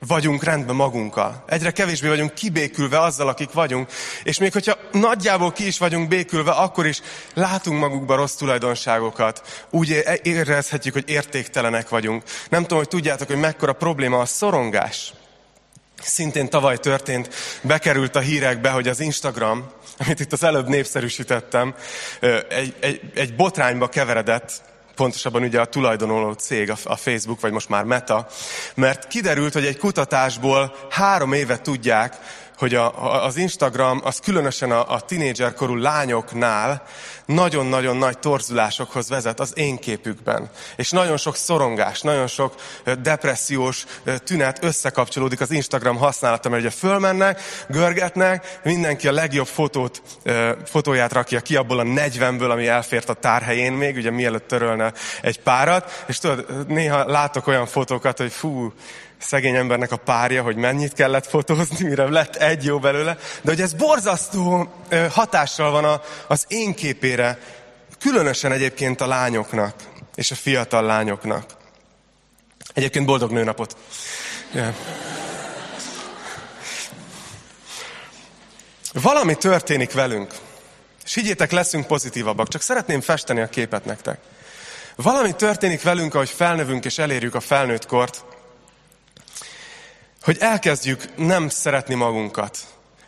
vagyunk 0.08 0.44
rendben 0.44 0.76
magunkkal. 0.76 1.44
Egyre 1.48 1.72
kevésbé 1.72 2.08
vagyunk 2.08 2.34
kibékülve 2.34 3.00
azzal, 3.00 3.28
akik 3.28 3.52
vagyunk. 3.52 3.92
És 4.24 4.38
még 4.38 4.54
hogyha 4.54 4.78
nagyjából 4.92 5.52
ki 5.52 5.68
is 5.68 5.78
vagyunk 5.78 6.08
békülve, 6.08 6.52
akkor 6.52 6.86
is 6.86 7.02
látunk 7.34 7.80
magukban 7.80 8.18
rossz 8.18 8.36
tulajdonságokat. 8.36 9.66
Úgy 9.70 10.04
érezhetjük, 10.24 10.94
hogy 10.94 11.10
értéktelenek 11.10 11.90
vagyunk. 11.90 12.24
Nem 12.50 12.62
tudom, 12.62 12.78
hogy 12.78 12.88
tudjátok, 12.88 13.28
hogy 13.28 13.40
mekkora 13.40 13.74
probléma 13.74 14.20
a 14.20 14.26
szorongás. 14.26 15.14
Szintén 16.06 16.50
tavaly 16.50 16.78
történt, 16.78 17.30
bekerült 17.62 18.16
a 18.16 18.20
hírekbe, 18.20 18.70
hogy 18.70 18.88
az 18.88 19.00
Instagram, 19.00 19.72
amit 19.98 20.20
itt 20.20 20.34
az 20.34 20.44
előbb 20.44 20.68
népszerűsítettem, 20.68 21.76
egy, 22.50 22.76
egy, 22.80 23.02
egy 23.16 23.36
botrányba 23.36 23.88
keveredett, 23.88 24.62
pontosabban 24.96 25.44
ugye 25.44 25.62
a 25.62 25.66
tulajdonoló 25.66 26.32
cég, 26.32 26.74
a 26.84 26.96
Facebook, 26.96 27.40
vagy 27.40 27.52
most 27.52 27.70
már 27.70 27.84
Meta, 27.84 28.28
mert 28.76 29.08
kiderült, 29.08 29.54
hogy 29.54 29.66
egy 29.66 29.78
kutatásból 29.78 30.76
három 30.90 31.34
éve 31.34 31.60
tudják, 31.60 32.16
hogy 32.58 32.76
a, 32.76 33.24
az 33.26 33.38
Instagram 33.38 34.02
az 34.04 34.20
különösen 34.20 34.72
a, 34.72 34.94
a 34.94 35.00
tinédzserkorú 35.00 35.76
lányoknál 35.76 36.84
nagyon-nagyon 37.26 37.98
nagy 37.98 38.18
torzulásokhoz 38.18 39.10
vezet 39.10 39.40
az 39.40 39.58
én 39.58 39.78
képükben. 39.78 40.50
És 40.76 40.92
nagyon 40.92 41.18
sok 41.18 41.36
szorongás, 41.36 42.02
nagyon 42.02 42.28
sok 42.28 42.56
depressziós 43.02 43.86
tünet 44.24 44.64
összekapcsolódik 44.64 45.42
az 45.42 45.52
Instagram 45.52 45.98
használata, 45.98 46.50
mert 46.50 46.62
ugye 46.62 46.72
fölmennek, 46.72 47.42
görgetnek, 47.68 48.60
mindenki 48.64 49.08
a 49.08 49.12
legjobb 49.12 49.48
fotót, 49.48 50.02
fotóját 50.66 51.14
rakja 51.14 51.40
ki 51.40 51.56
abból 51.56 51.80
a 51.80 51.84
40-ből, 51.84 52.50
ami 52.50 52.68
elfért 52.68 53.10
a 53.10 53.14
tárhelyén 53.14 53.74
még, 53.74 53.96
ugye 53.96 54.12
mielőtt 54.12 54.48
törölne 54.48 54.94
egy 55.22 55.40
párat, 55.40 56.04
és 56.08 56.18
tudod, 56.18 56.68
néha 56.68 57.06
látok 57.06 57.48
olyan 57.48 57.66
fotókat, 57.66 58.18
hogy 58.18 58.32
fú, 58.32 58.74
szegény 59.24 59.56
embernek 59.56 59.92
a 59.92 59.98
párja, 59.98 60.44
hogy 60.44 60.56
mennyit 60.56 60.94
kellett 60.94 61.28
fotózni, 61.28 61.88
mire 61.88 62.10
lett 62.10 62.36
egy 62.36 62.64
jó 62.64 62.80
belőle. 62.80 63.18
De 63.42 63.50
hogy 63.52 63.62
ez 63.62 63.74
borzasztó 63.74 64.74
hatással 65.10 65.72
van 65.72 66.02
az 66.28 66.46
én 66.48 66.74
képére, 66.74 67.40
különösen 68.00 68.52
egyébként 68.52 69.02
a 69.02 69.08
lányoknak 69.08 69.74
és 70.16 70.32
a 70.32 70.36
fiatal 70.36 70.84
lányoknak. 70.84 71.46
Egyébként 72.74 73.06
boldog 73.06 73.32
nőnapot! 73.32 73.78
Yeah. 74.54 74.76
Valami 78.94 79.36
történik 79.36 79.94
velünk. 79.94 80.34
És 81.06 81.14
higgyétek, 81.14 81.52
leszünk 81.52 81.88
pozitívabbak. 81.88 82.48
Csak 82.48 82.62
szeretném 82.62 83.02
festeni 83.02 83.42
a 83.42 83.48
képet 83.48 83.86
nektek. 83.86 84.20
Valami 84.96 85.36
történik 85.36 85.82
velünk, 85.82 86.14
ahogy 86.14 86.30
felnövünk 86.30 86.86
és 86.86 86.98
elérjük 86.98 87.36
a 87.36 87.40
felnőtt 87.40 87.86
kort, 87.86 88.26
hogy 90.24 90.38
elkezdjük 90.40 91.16
nem 91.16 91.50
szeretni 91.50 91.96
magunkat. 91.96 92.58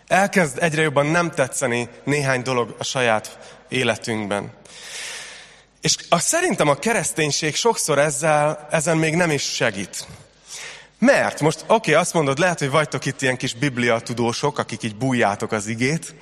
Elkezd 0.07 0.57
egyre 0.62 0.81
jobban 0.81 1.05
nem 1.05 1.31
tetszeni 1.31 1.89
néhány 2.03 2.41
dolog 2.41 2.75
a 2.77 2.84
saját 2.84 3.38
életünkben. 3.69 4.51
És 5.81 5.95
a, 6.10 6.19
szerintem 6.19 6.67
a 6.67 6.75
kereszténység 6.75 7.55
sokszor 7.55 8.00
ezzel, 8.00 8.67
ezen 8.72 8.98
még 8.98 9.15
nem 9.15 9.31
is 9.31 9.43
segít. 9.43 10.05
Mert 11.05 11.41
most, 11.41 11.59
oké, 11.62 11.74
okay, 11.74 11.93
azt 11.93 12.13
mondod, 12.13 12.39
lehet, 12.39 12.59
hogy 12.59 12.69
vagytok 12.69 13.05
itt 13.05 13.21
ilyen 13.21 13.38
kis 13.38 13.53
biblia 13.53 14.00
tudósok, 14.00 14.59
akik 14.59 14.83
így 14.83 14.95
bújjátok 14.95 15.51
az 15.51 15.67
igét, 15.67 16.15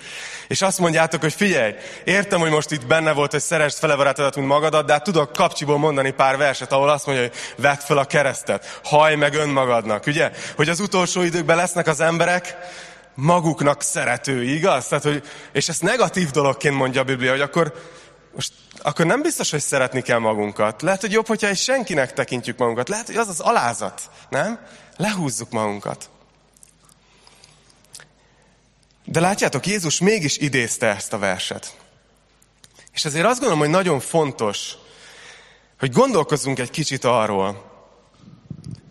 és 0.47 0.61
azt 0.61 0.79
mondjátok, 0.79 1.21
hogy 1.21 1.33
figyelj, 1.33 1.73
értem, 2.03 2.39
hogy 2.39 2.49
most 2.49 2.71
itt 2.71 2.85
benne 2.85 3.11
volt, 3.11 3.31
hogy 3.31 3.41
szeresd 3.41 3.77
fele 3.77 3.95
barátodat, 3.95 4.35
mint 4.35 4.47
magadat, 4.47 4.85
de 4.85 4.93
hát 4.93 5.03
tudok 5.03 5.31
kapcsiból 5.33 5.77
mondani 5.77 6.11
pár 6.11 6.37
verset, 6.37 6.71
ahol 6.71 6.89
azt 6.89 7.05
mondja, 7.05 7.23
hogy 7.23 7.33
vedd 7.55 7.77
fel 7.79 7.97
a 7.97 8.05
keresztet, 8.05 8.79
haj 8.83 9.15
meg 9.15 9.33
önmagadnak, 9.33 10.05
ugye? 10.07 10.31
Hogy 10.55 10.69
az 10.69 10.79
utolsó 10.79 11.21
időkben 11.21 11.55
lesznek 11.55 11.87
az 11.87 11.99
emberek 11.99 12.57
maguknak 13.15 13.81
szeretői, 13.81 14.55
igaz? 14.55 14.87
Tehát, 14.87 15.03
hogy, 15.03 15.23
és 15.51 15.69
ezt 15.69 15.81
negatív 15.81 16.29
dologként 16.29 16.75
mondja 16.75 17.01
a 17.01 17.03
Biblia, 17.03 17.31
hogy 17.31 17.41
akkor 17.41 17.73
most 18.35 18.53
akkor 18.81 19.05
nem 19.05 19.21
biztos, 19.21 19.51
hogy 19.51 19.61
szeretni 19.61 20.01
kell 20.01 20.19
magunkat. 20.19 20.81
Lehet, 20.81 21.01
hogy 21.01 21.11
jobb, 21.11 21.27
hogyha 21.27 21.47
egy 21.47 21.57
senkinek 21.57 22.13
tekintjük 22.13 22.57
magunkat. 22.57 22.89
Lehet, 22.89 23.05
hogy 23.05 23.15
az 23.15 23.27
az 23.27 23.39
alázat, 23.39 24.09
nem? 24.29 24.59
Lehúzzuk 24.97 25.51
magunkat. 25.51 26.09
De 29.05 29.19
látjátok, 29.19 29.67
Jézus 29.67 29.99
mégis 29.99 30.37
idézte 30.37 30.87
ezt 30.87 31.13
a 31.13 31.17
verset. 31.17 31.77
És 32.93 33.05
ezért 33.05 33.25
azt 33.25 33.39
gondolom, 33.39 33.59
hogy 33.59 33.69
nagyon 33.69 33.99
fontos, 33.99 34.73
hogy 35.79 35.91
gondolkozzunk 35.91 36.59
egy 36.59 36.69
kicsit 36.69 37.03
arról, 37.03 37.71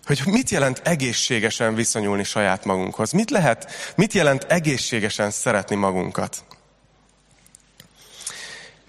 hogy 0.05 0.23
mit 0.25 0.51
jelent 0.51 0.81
egészségesen 0.85 1.75
viszonyulni 1.75 2.25
saját 2.25 2.65
magunkhoz. 2.65 3.13
Mit 3.13 3.31
lehet, 3.31 3.71
mit 3.97 4.13
jelent 4.13 4.45
egészségesen 4.45 5.31
szeretni 5.31 5.77
magunkat. 5.77 6.45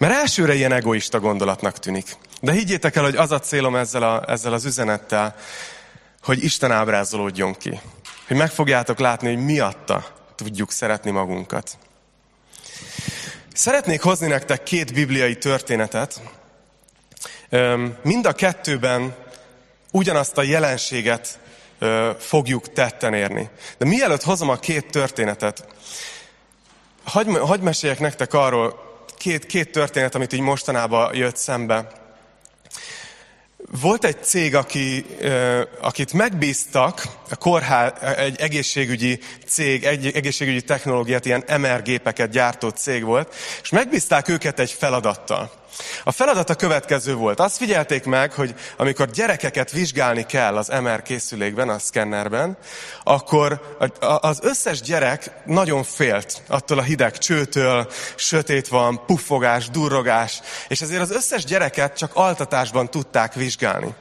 Mert 0.03 0.15
elsőre 0.15 0.53
ilyen 0.53 0.71
egoista 0.71 1.19
gondolatnak 1.19 1.79
tűnik. 1.79 2.15
De 2.41 2.51
higgyétek 2.51 2.95
el, 2.95 3.03
hogy 3.03 3.15
az 3.15 3.31
a 3.31 3.39
célom 3.39 3.75
ezzel, 3.75 4.03
a, 4.03 4.23
ezzel 4.27 4.53
az 4.53 4.65
üzenettel, 4.65 5.35
hogy 6.23 6.43
Isten 6.43 6.71
ábrázolódjon 6.71 7.53
ki. 7.53 7.79
Hogy 8.27 8.37
meg 8.37 8.51
fogjátok 8.51 8.99
látni, 8.99 9.27
hogy 9.27 9.43
miatta 9.43 10.05
tudjuk 10.35 10.71
szeretni 10.71 11.11
magunkat. 11.11 11.77
Szeretnék 13.53 14.01
hozni 14.01 14.27
nektek 14.27 14.63
két 14.63 14.93
bibliai 14.93 15.37
történetet. 15.37 16.21
Mind 18.01 18.25
a 18.25 18.33
kettőben 18.33 19.15
ugyanazt 19.91 20.37
a 20.37 20.41
jelenséget 20.41 21.39
fogjuk 22.19 22.73
tetten 22.73 23.13
érni. 23.13 23.49
De 23.77 23.85
mielőtt 23.85 24.23
hozom 24.23 24.49
a 24.49 24.59
két 24.59 24.91
történetet, 24.91 25.67
hagyj, 27.03 27.31
hagy 27.31 27.61
meséljek 27.61 27.99
nektek 27.99 28.33
arról, 28.33 28.91
két, 29.23 29.45
két 29.45 29.71
történet, 29.71 30.15
amit 30.15 30.33
így 30.33 30.39
mostanában 30.39 31.15
jött 31.15 31.35
szembe. 31.35 31.87
Volt 33.81 34.05
egy 34.05 34.23
cég, 34.23 34.55
aki, 34.55 35.05
akit 35.81 36.13
megbíztak, 36.13 37.03
a 37.29 37.35
kórház, 37.35 37.91
egy 38.17 38.39
egészségügyi 38.39 39.19
cég, 39.47 39.83
egy 39.83 40.11
egészségügyi 40.15 40.61
technológiát, 40.61 41.25
ilyen 41.25 41.43
MR 41.59 41.81
gépeket 41.81 42.29
gyártó 42.29 42.69
cég 42.69 43.03
volt, 43.03 43.35
és 43.61 43.69
megbízták 43.69 44.27
őket 44.27 44.59
egy 44.59 44.71
feladattal. 44.71 45.51
A 46.03 46.11
feladat 46.11 46.49
a 46.49 46.55
következő 46.55 47.15
volt. 47.15 47.39
Azt 47.39 47.57
figyelték 47.57 48.03
meg, 48.05 48.33
hogy 48.33 48.55
amikor 48.77 49.09
gyerekeket 49.09 49.71
vizsgálni 49.71 50.25
kell 50.25 50.57
az 50.57 50.67
MR 50.81 51.01
készülékben, 51.01 51.69
a 51.69 51.79
szkennerben, 51.79 52.57
akkor 53.03 53.77
az 53.99 54.39
összes 54.41 54.81
gyerek 54.81 55.31
nagyon 55.45 55.83
félt 55.83 56.41
attól 56.47 56.77
a 56.77 56.81
hideg 56.81 57.17
csőtől, 57.17 57.87
sötét 58.15 58.67
van, 58.67 59.05
puffogás, 59.05 59.69
durrogás, 59.69 60.41
és 60.67 60.81
ezért 60.81 61.01
az 61.01 61.11
összes 61.11 61.43
gyereket 61.43 61.97
csak 61.97 62.11
altatásban 62.13 62.89
tudták 62.89 63.33
vizsgálni. 63.33 63.93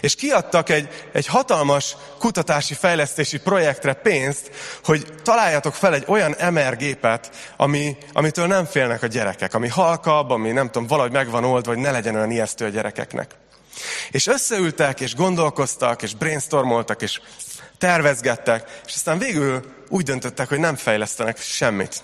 És 0.00 0.14
kiadtak 0.14 0.68
egy, 0.68 0.88
egy 1.12 1.26
hatalmas 1.26 1.96
kutatási 2.18 2.74
fejlesztési 2.74 3.38
projektre 3.38 3.92
pénzt, 3.92 4.50
hogy 4.84 5.06
találjatok 5.22 5.74
fel 5.74 5.94
egy 5.94 6.04
olyan 6.06 6.36
MR 6.52 6.76
gépet, 6.76 7.30
ami, 7.56 7.96
amitől 8.12 8.46
nem 8.46 8.64
félnek 8.64 9.02
a 9.02 9.06
gyerekek, 9.06 9.54
ami 9.54 9.68
halkabb, 9.68 10.30
ami 10.30 10.50
nem 10.52 10.66
tudom, 10.66 10.86
valahogy 10.86 11.12
meg 11.16 11.30
van 11.30 11.44
oldva, 11.44 11.72
hogy 11.72 11.80
ne 11.80 11.90
legyen 11.90 12.14
olyan 12.14 12.30
ijesztő 12.30 12.64
a 12.64 12.68
gyerekeknek. 12.68 13.30
És 14.10 14.26
összeültek, 14.26 15.00
és 15.00 15.14
gondolkoztak, 15.14 16.02
és 16.02 16.14
brainstormoltak, 16.14 17.02
és 17.02 17.20
tervezgettek, 17.78 18.80
és 18.86 18.94
aztán 18.94 19.18
végül 19.18 19.74
úgy 19.88 20.04
döntöttek, 20.04 20.48
hogy 20.48 20.58
nem 20.58 20.76
fejlesztenek 20.76 21.38
semmit. 21.38 22.02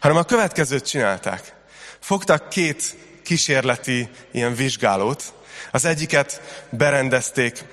Hanem 0.00 0.16
a 0.16 0.22
következőt 0.22 0.86
csinálták. 0.86 1.54
Fogtak 2.00 2.48
két 2.48 2.96
kísérleti 3.24 4.08
ilyen 4.32 4.54
vizsgálót. 4.54 5.32
Az 5.70 5.84
egyiket 5.84 6.40
berendezték 6.70 7.64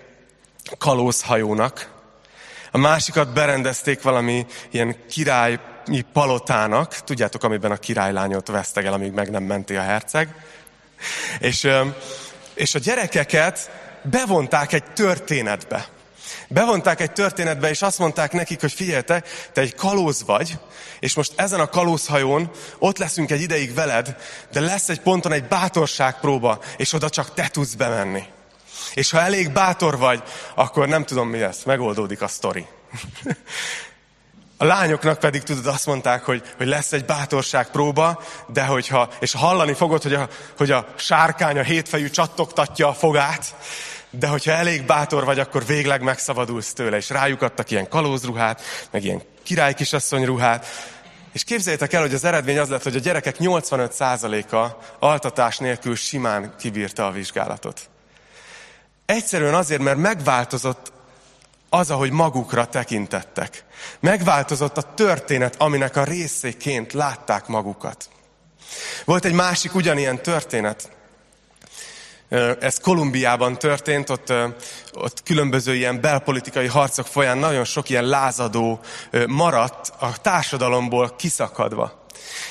kalózhajónak, 0.77 1.89
a 2.71 2.77
másikat 2.77 3.33
berendezték 3.33 4.01
valami 4.01 4.45
ilyen 4.71 4.95
királyi 5.83 6.05
palotának, 6.13 6.95
tudjátok, 6.95 7.43
amiben 7.43 7.71
a 7.71 7.77
királylányot 7.77 8.47
vesztegel, 8.47 8.93
amíg 8.93 9.11
meg 9.11 9.29
nem 9.29 9.43
menti 9.43 9.75
a 9.75 9.81
herceg. 9.81 10.35
És, 11.39 11.67
és 12.53 12.75
a 12.75 12.79
gyerekeket 12.79 13.71
bevonták 14.01 14.73
egy 14.73 14.83
történetbe. 14.83 15.87
Bevonták 16.47 17.01
egy 17.01 17.11
történetbe, 17.11 17.69
és 17.69 17.81
azt 17.81 17.99
mondták 17.99 18.31
nekik, 18.31 18.61
hogy 18.61 18.71
figyeljetek, 18.71 19.49
te 19.53 19.61
egy 19.61 19.75
kalóz 19.75 20.23
vagy, 20.25 20.57
és 20.99 21.13
most 21.13 21.33
ezen 21.35 21.59
a 21.59 21.69
kalózhajón 21.69 22.51
ott 22.79 22.97
leszünk 22.97 23.31
egy 23.31 23.41
ideig 23.41 23.73
veled, 23.73 24.15
de 24.51 24.59
lesz 24.59 24.89
egy 24.89 25.01
ponton 25.01 25.31
egy 25.31 25.47
bátorságpróba, 25.47 26.59
és 26.77 26.93
oda 26.93 27.09
csak 27.09 27.33
te 27.33 27.47
tudsz 27.47 27.73
bemenni. 27.73 28.23
És 28.93 29.11
ha 29.11 29.21
elég 29.21 29.51
bátor 29.51 29.97
vagy, 29.97 30.23
akkor 30.55 30.87
nem 30.87 31.05
tudom 31.05 31.29
mi 31.29 31.39
lesz, 31.39 31.63
megoldódik 31.63 32.21
a 32.21 32.27
sztori. 32.27 32.65
A 34.61 34.65
lányoknak 34.65 35.19
pedig 35.19 35.43
tudod, 35.43 35.65
azt 35.65 35.85
mondták, 35.85 36.23
hogy, 36.23 36.43
hogy 36.57 36.67
lesz 36.67 36.91
egy 36.91 37.05
bátorság 37.05 37.69
próba, 37.69 38.21
de 38.47 38.65
hogyha, 38.65 39.09
és 39.19 39.33
hallani 39.33 39.73
fogod, 39.73 40.03
hogy 40.03 40.13
a, 40.13 40.27
hogy 40.57 40.71
a 40.71 40.87
sárkány, 40.95 41.57
a 41.57 41.63
hétfejű 41.63 42.09
csattogtatja 42.09 42.87
a 42.87 42.93
fogát, 42.93 43.55
de 44.09 44.27
hogyha 44.27 44.51
elég 44.51 44.85
bátor 44.85 45.25
vagy, 45.25 45.39
akkor 45.39 45.65
végleg 45.65 46.01
megszabadulsz 46.01 46.73
tőle, 46.73 46.97
és 46.97 47.09
rájuk 47.09 47.41
adtak 47.41 47.71
ilyen 47.71 47.89
kalózruhát, 47.89 48.61
meg 48.91 49.03
ilyen 49.03 49.21
király 49.43 49.73
kisasszony 49.73 50.25
ruhát, 50.25 50.65
és 51.31 51.43
képzeljétek 51.43 51.93
el, 51.93 52.01
hogy 52.01 52.13
az 52.13 52.23
eredmény 52.23 52.59
az 52.59 52.69
lett, 52.69 52.83
hogy 52.83 52.95
a 52.95 52.99
gyerekek 52.99 53.35
85%-a 53.39 54.83
altatás 54.99 55.57
nélkül 55.57 55.95
simán 55.95 56.53
kibírta 56.59 57.05
a 57.05 57.11
vizsgálatot. 57.11 57.89
Egyszerűen 59.05 59.53
azért, 59.53 59.81
mert 59.81 59.97
megváltozott 59.97 60.91
az, 61.73 61.91
ahogy 61.91 62.11
magukra 62.11 62.65
tekintettek. 62.65 63.65
Megváltozott 63.99 64.77
a 64.77 64.93
történet, 64.93 65.55
aminek 65.55 65.95
a 65.95 66.03
részéként 66.03 66.93
látták 66.93 67.47
magukat. 67.47 68.09
Volt 69.05 69.25
egy 69.25 69.33
másik 69.33 69.75
ugyanilyen 69.75 70.21
történet. 70.21 70.89
Ez 72.59 72.77
Kolumbiában 72.77 73.57
történt, 73.57 74.09
ott, 74.09 74.33
ott 74.93 75.23
különböző 75.23 75.75
ilyen 75.75 76.01
belpolitikai 76.01 76.67
harcok 76.67 77.07
folyán 77.07 77.37
nagyon 77.37 77.63
sok 77.63 77.89
ilyen 77.89 78.05
lázadó 78.05 78.79
maradt 79.27 79.93
a 79.99 80.17
társadalomból 80.21 81.15
kiszakadva. 81.15 82.00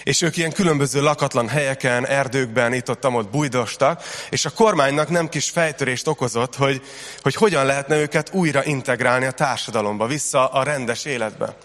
És 0.03 0.23
ők 0.23 0.37
ilyen 0.37 0.53
különböző 0.53 1.03
lakatlan 1.03 1.49
helyeken, 1.49 2.07
erdőkben, 2.07 2.73
itt 2.73 2.91
ott, 2.91 3.07
ott 3.07 3.31
bujdostak, 3.31 4.03
és 4.31 4.45
a 4.45 4.51
kormánynak 4.51 5.09
nem 5.09 5.29
kis 5.29 5.51
fejtörést 5.51 6.07
okozott, 6.07 6.57
hogy, 6.57 6.83
hogy 7.23 7.35
hogyan 7.35 7.67
lehetne 7.67 7.97
őket 7.97 8.31
újra 8.33 8.65
integrálni 8.65 9.25
a 9.25 9.31
társadalomba, 9.31 10.07
vissza 10.07 10.49
a 10.49 10.63
rendes 10.63 11.05
életbe. 11.05 11.57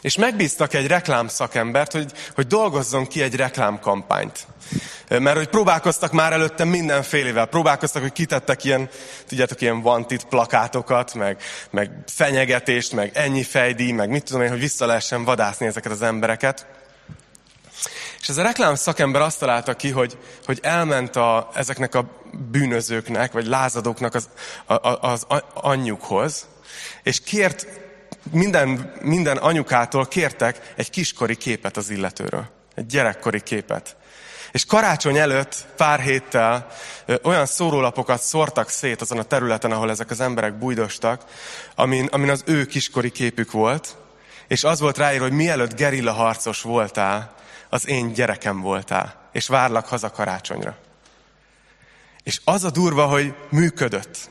És 0.00 0.16
megbíztak 0.16 0.74
egy 0.74 0.86
reklámszakembert, 0.86 1.92
hogy, 1.92 2.12
hogy 2.34 2.46
dolgozzon 2.46 3.06
ki 3.06 3.22
egy 3.22 3.34
reklámkampányt. 3.34 4.46
Mert 5.08 5.36
hogy 5.36 5.48
próbálkoztak 5.48 6.12
már 6.12 6.32
előtte 6.32 6.64
mindenfélevel. 6.64 7.46
Próbálkoztak, 7.46 8.02
hogy 8.02 8.12
kitettek 8.12 8.64
ilyen, 8.64 8.88
tudjátok, 9.26 9.60
ilyen 9.60 9.80
wanted 9.82 10.24
plakátokat, 10.24 11.14
meg, 11.14 11.42
meg 11.70 11.90
fenyegetést, 12.06 12.92
meg 12.92 13.10
ennyi 13.14 13.42
fejdíj, 13.42 13.92
meg 13.92 14.08
mit 14.08 14.24
tudom 14.24 14.42
én, 14.42 14.48
hogy 14.48 14.60
vissza 14.60 14.86
lehessen 14.86 15.24
vadászni 15.24 15.66
ezeket 15.66 15.92
az 15.92 16.02
embereket. 16.02 16.66
És 18.20 18.28
ez 18.28 18.36
a 18.36 18.42
reklám 18.42 18.74
szakember 18.74 19.20
azt 19.20 19.38
találta 19.38 19.74
ki, 19.74 19.90
hogy, 19.90 20.18
hogy 20.44 20.58
elment 20.62 21.16
a, 21.16 21.50
ezeknek 21.54 21.94
a 21.94 22.10
bűnözőknek, 22.50 23.32
vagy 23.32 23.46
lázadóknak 23.46 24.14
az, 24.14 24.28
a, 24.66 25.08
az 25.08 25.26
anyjukhoz, 25.54 26.46
és 27.02 27.20
kért 27.20 27.66
minden, 28.30 28.92
minden 29.00 29.36
anyukától 29.36 30.06
kértek 30.06 30.72
egy 30.76 30.90
kiskori 30.90 31.36
képet 31.36 31.76
az 31.76 31.90
illetőről. 31.90 32.46
Egy 32.74 32.86
gyerekkori 32.86 33.40
képet. 33.40 33.96
És 34.52 34.64
karácsony 34.64 35.16
előtt 35.16 35.66
pár 35.76 36.00
héttel 36.00 36.66
olyan 37.22 37.46
szórólapokat 37.46 38.22
szórtak 38.22 38.68
szét 38.68 39.00
azon 39.00 39.18
a 39.18 39.22
területen, 39.22 39.72
ahol 39.72 39.90
ezek 39.90 40.10
az 40.10 40.20
emberek 40.20 40.58
bujdostak, 40.58 41.24
amin, 41.74 42.06
amin 42.10 42.30
az 42.30 42.42
ő 42.46 42.64
kiskori 42.64 43.10
képük 43.10 43.50
volt, 43.50 43.96
és 44.48 44.64
az 44.64 44.80
volt 44.80 44.98
ráírva, 44.98 45.24
hogy 45.24 45.36
mielőtt 45.36 45.76
gerilla 45.76 46.12
harcos 46.12 46.62
voltál, 46.62 47.34
az 47.68 47.88
én 47.88 48.12
gyerekem 48.12 48.60
voltál, 48.60 49.28
és 49.32 49.46
várlak 49.46 49.86
haza 49.86 50.10
karácsonyra. 50.10 50.76
És 52.22 52.40
az 52.44 52.64
a 52.64 52.70
durva, 52.70 53.06
hogy 53.06 53.34
működött. 53.50 54.30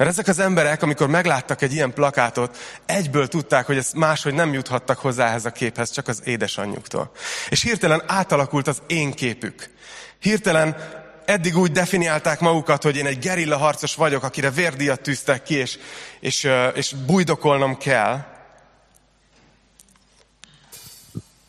Mert 0.00 0.12
ezek 0.12 0.28
az 0.28 0.38
emberek, 0.38 0.82
amikor 0.82 1.08
megláttak 1.08 1.62
egy 1.62 1.72
ilyen 1.72 1.92
plakátot, 1.92 2.58
egyből 2.86 3.28
tudták, 3.28 3.66
hogy 3.66 3.76
ezt 3.76 3.94
máshogy 3.94 4.34
nem 4.34 4.52
juthattak 4.52 4.98
hozzá 4.98 5.26
ehhez 5.26 5.44
a 5.44 5.50
képhez, 5.50 5.90
csak 5.90 6.08
az 6.08 6.22
édesanyjuktól. 6.24 7.10
És 7.48 7.62
hirtelen 7.62 8.02
átalakult 8.06 8.68
az 8.68 8.82
én 8.86 9.12
képük. 9.12 9.70
Hirtelen 10.18 10.76
eddig 11.24 11.56
úgy 11.56 11.72
definiálták 11.72 12.40
magukat, 12.40 12.82
hogy 12.82 12.96
én 12.96 13.06
egy 13.06 13.18
gerilla 13.18 13.56
harcos 13.56 13.94
vagyok, 13.94 14.22
akire 14.22 14.50
vérdíjat 14.50 15.00
tűztek 15.00 15.42
ki, 15.42 15.54
és, 15.54 15.78
és, 16.20 16.48
és 16.74 16.92
bujdokolnom 17.06 17.78
kell. 17.78 18.24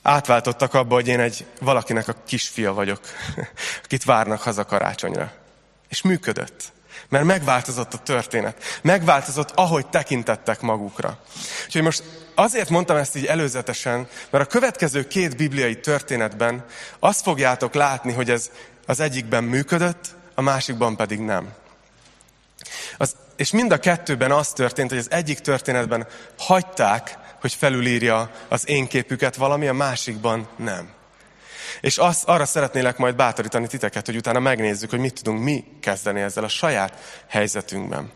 Átváltottak 0.02 0.74
abba, 0.74 0.94
hogy 0.94 1.08
én 1.08 1.20
egy 1.20 1.46
valakinek 1.60 2.08
a 2.08 2.16
kisfia 2.28 2.74
vagyok, 2.74 3.00
akit 3.84 4.04
várnak 4.04 4.42
haza 4.42 4.66
karácsonyra. 4.66 5.32
És 5.90 6.02
működött. 6.02 6.72
Mert 7.12 7.26
megváltozott 7.26 7.94
a 7.94 7.98
történet. 7.98 8.80
Megváltozott, 8.82 9.52
ahogy 9.52 9.88
tekintettek 9.88 10.62
magukra. 10.62 11.18
Úgyhogy 11.66 11.82
most 11.82 12.04
azért 12.36 12.70
mondtam 12.70 12.98
ezt 12.98 13.16
így 13.16 13.26
előzetesen, 13.26 14.08
mert 14.30 14.44
a 14.44 14.48
következő 14.48 15.08
két 15.08 15.38
bibliai 15.38 15.80
történetben 15.80 16.66
azt 17.00 17.22
fogjátok 17.22 17.74
látni, 17.74 18.14
hogy 18.14 18.30
ez 18.30 18.50
az 18.86 19.00
egyikben 19.00 19.44
működött, 19.44 20.16
a 20.36 20.42
másikban 20.42 20.96
pedig 20.96 21.20
nem. 21.20 21.50
Az, 22.98 23.16
és 23.36 23.52
mind 23.52 23.72
a 23.72 23.80
kettőben 23.80 24.32
az 24.32 24.50
történt, 24.50 24.90
hogy 24.90 25.00
az 25.00 25.12
egyik 25.12 25.40
történetben 25.40 26.08
hagyták, 26.38 27.18
hogy 27.42 27.54
felülírja 27.54 28.32
az 28.48 28.70
én 28.70 28.88
képüket 28.88 29.36
valami, 29.36 29.68
a 29.68 29.74
másikban 29.74 30.48
nem. 30.56 30.90
És 31.82 31.98
az, 31.98 32.24
arra 32.26 32.46
szeretnélek 32.46 32.98
majd 32.98 33.16
bátorítani 33.16 33.68
titeket, 33.68 34.06
hogy 34.06 34.16
utána 34.16 34.40
megnézzük, 34.40 34.90
hogy 34.90 35.00
mit 35.00 35.22
tudunk 35.24 35.44
mi 35.44 35.64
kezdeni 35.82 36.22
ezzel 36.22 36.44
a 36.44 36.48
saját 36.48 37.24
helyzetünkben. 37.28 38.12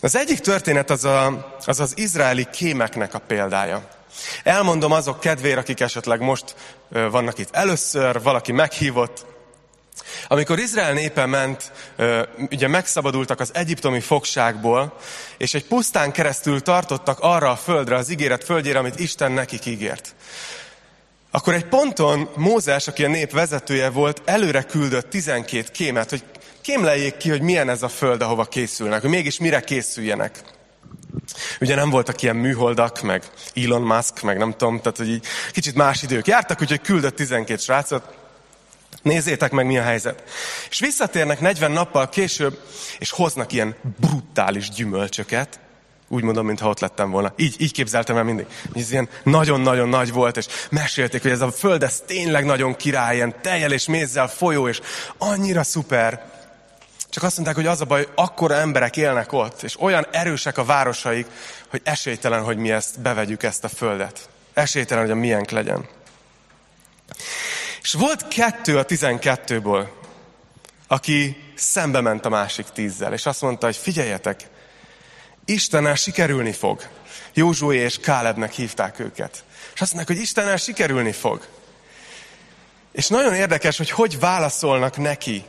Az 0.00 0.16
egyik 0.16 0.38
történet 0.38 0.90
az 0.90 1.04
a, 1.04 1.48
az, 1.66 1.80
az 1.80 1.92
izraeli 1.96 2.46
kémeknek 2.52 3.14
a 3.14 3.18
példája. 3.18 3.88
Elmondom 4.42 4.92
azok 4.92 5.20
kedvére, 5.20 5.60
akik 5.60 5.80
esetleg 5.80 6.20
most 6.20 6.54
vannak 6.88 7.38
itt 7.38 7.54
először, 7.54 8.22
valaki 8.22 8.52
meghívott. 8.52 9.26
Amikor 10.28 10.58
Izrael 10.58 10.92
népe 10.92 11.26
ment, 11.26 11.72
ugye 12.50 12.68
megszabadultak 12.68 13.40
az 13.40 13.50
egyiptomi 13.54 14.00
fogságból, 14.00 14.96
és 15.36 15.54
egy 15.54 15.64
pusztán 15.64 16.12
keresztül 16.12 16.62
tartottak 16.62 17.18
arra 17.20 17.50
a 17.50 17.56
földre, 17.56 17.96
az 17.96 18.10
ígéret 18.10 18.44
földjére, 18.44 18.78
amit 18.78 18.98
Isten 18.98 19.32
nekik 19.32 19.66
ígért. 19.66 20.14
Akkor 21.30 21.54
egy 21.54 21.64
ponton 21.64 22.28
Mózes, 22.36 22.88
aki 22.88 23.04
a 23.04 23.08
nép 23.08 23.32
vezetője 23.32 23.90
volt, 23.90 24.22
előre 24.24 24.62
küldött 24.62 25.10
12 25.10 25.68
kémet, 25.72 26.10
hogy 26.10 26.24
kémleljék 26.60 27.16
ki, 27.16 27.28
hogy 27.28 27.40
milyen 27.40 27.68
ez 27.68 27.82
a 27.82 27.88
föld, 27.88 28.22
ahova 28.22 28.44
készülnek, 28.44 29.00
hogy 29.00 29.10
mégis 29.10 29.38
mire 29.38 29.60
készüljenek. 29.60 30.42
Ugye 31.60 31.74
nem 31.74 31.90
voltak 31.90 32.22
ilyen 32.22 32.36
műholdak, 32.36 33.00
meg 33.00 33.22
Elon 33.54 33.82
Musk, 33.82 34.22
meg 34.22 34.38
nem 34.38 34.50
tudom, 34.50 34.80
tehát 34.80 34.96
hogy 34.96 35.08
így 35.08 35.24
kicsit 35.52 35.74
más 35.74 36.02
idők 36.02 36.26
jártak, 36.26 36.60
úgyhogy 36.60 36.80
küldött 36.80 37.16
12 37.16 37.60
srácot, 37.60 38.16
Nézzétek 39.02 39.50
meg, 39.50 39.66
mi 39.66 39.78
a 39.78 39.82
helyzet. 39.82 40.22
És 40.70 40.78
visszatérnek 40.78 41.40
40 41.40 41.70
nappal 41.70 42.08
később, 42.08 42.60
és 42.98 43.10
hoznak 43.10 43.52
ilyen 43.52 43.76
brutális 44.00 44.70
gyümölcsöket, 44.70 45.60
úgy 46.08 46.22
mondom, 46.22 46.46
mintha 46.46 46.68
ott 46.68 46.80
lettem 46.80 47.10
volna. 47.10 47.32
Így, 47.36 47.54
így 47.58 47.72
képzeltem 47.72 48.16
el 48.16 48.22
mindig. 48.22 48.46
Ez 48.74 48.90
ilyen 48.90 49.08
nagyon-nagyon 49.22 49.88
nagy 49.88 50.12
volt, 50.12 50.36
és 50.36 50.46
mesélték, 50.70 51.22
hogy 51.22 51.30
ez 51.30 51.40
a 51.40 51.50
föld, 51.50 51.82
ez 51.82 52.02
tényleg 52.06 52.44
nagyon 52.44 52.76
király, 52.76 53.14
ilyen 53.14 53.40
tejjel 53.42 53.72
és 53.72 53.86
mézzel 53.86 54.28
folyó, 54.28 54.68
és 54.68 54.80
annyira 55.18 55.62
szuper. 55.62 56.36
Csak 57.10 57.22
azt 57.22 57.34
mondták, 57.34 57.56
hogy 57.56 57.66
az 57.66 57.80
a 57.80 57.84
baj, 57.84 57.98
hogy 58.04 58.12
akkora 58.14 58.54
emberek 58.54 58.96
élnek 58.96 59.32
ott, 59.32 59.62
és 59.62 59.80
olyan 59.80 60.06
erősek 60.10 60.58
a 60.58 60.64
városaik, 60.64 61.26
hogy 61.68 61.80
esélytelen, 61.84 62.42
hogy 62.42 62.56
mi 62.56 62.70
ezt 62.70 63.00
bevegyük 63.00 63.42
ezt 63.42 63.64
a 63.64 63.68
földet. 63.68 64.28
Esélytelen, 64.54 65.04
hogy 65.04 65.12
a 65.12 65.20
miénk 65.20 65.50
legyen. 65.50 65.88
És 67.82 67.92
volt 67.92 68.28
kettő 68.28 68.78
a 68.78 68.82
tizenkettőből, 68.82 69.96
aki 70.86 71.36
szembe 71.54 72.00
ment 72.00 72.24
a 72.24 72.28
másik 72.28 72.66
tízzel, 72.66 73.12
és 73.12 73.26
azt 73.26 73.40
mondta, 73.40 73.66
hogy 73.66 73.76
figyeljetek, 73.76 74.40
Istennel 75.48 75.94
sikerülni 75.94 76.52
fog. 76.52 76.88
Józsué 77.34 77.76
és 77.76 77.98
Kálebnek 77.98 78.52
hívták 78.52 78.98
őket. 78.98 79.44
És 79.74 79.80
azt 79.80 79.94
mondják, 79.94 80.16
hogy 80.16 80.26
Istennel 80.26 80.56
sikerülni 80.56 81.12
fog. 81.12 81.46
És 82.92 83.08
nagyon 83.08 83.34
érdekes, 83.34 83.76
hogy 83.76 83.90
hogy 83.90 84.18
válaszolnak 84.18 84.96
neki 84.96 85.44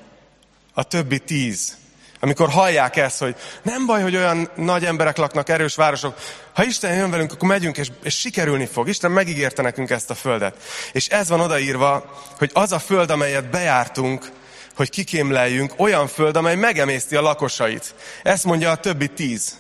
a 0.74 0.84
többi 0.84 1.20
tíz. 1.20 1.78
Amikor 2.20 2.50
hallják 2.50 2.96
ezt, 2.96 3.20
hogy 3.20 3.36
nem 3.62 3.86
baj, 3.86 4.02
hogy 4.02 4.16
olyan 4.16 4.50
nagy 4.56 4.86
emberek 4.86 5.18
laknak, 5.18 5.50
erős 5.50 5.76
városok. 5.76 6.18
Ha 6.54 6.64
Isten 6.64 6.96
jön 6.96 7.10
velünk, 7.10 7.32
akkor 7.32 7.48
megyünk, 7.48 7.78
és, 7.78 7.88
és 8.04 8.20
sikerülni 8.20 8.66
fog. 8.66 8.88
Isten 8.88 9.12
megígérte 9.12 9.62
nekünk 9.62 9.90
ezt 9.90 10.10
a 10.10 10.16
földet. 10.16 10.56
És 10.92 11.08
ez 11.08 11.30
van 11.30 11.40
odaírva, 11.40 12.20
hogy 12.38 12.52
az 12.54 12.72
a 12.72 12.80
föld, 12.80 13.10
amelyet 13.10 13.50
bejártunk, 13.50 14.32
hogy 14.76 14.90
kikémleljünk, 14.90 15.74
olyan 15.78 16.08
föld, 16.08 16.36
amely 16.36 16.56
megemészti 16.56 17.16
a 17.16 17.22
lakosait. 17.22 17.96
Ezt 18.24 18.44
mondja 18.44 18.72
a 18.72 18.76
többi 18.76 19.08
tíz. 19.08 19.58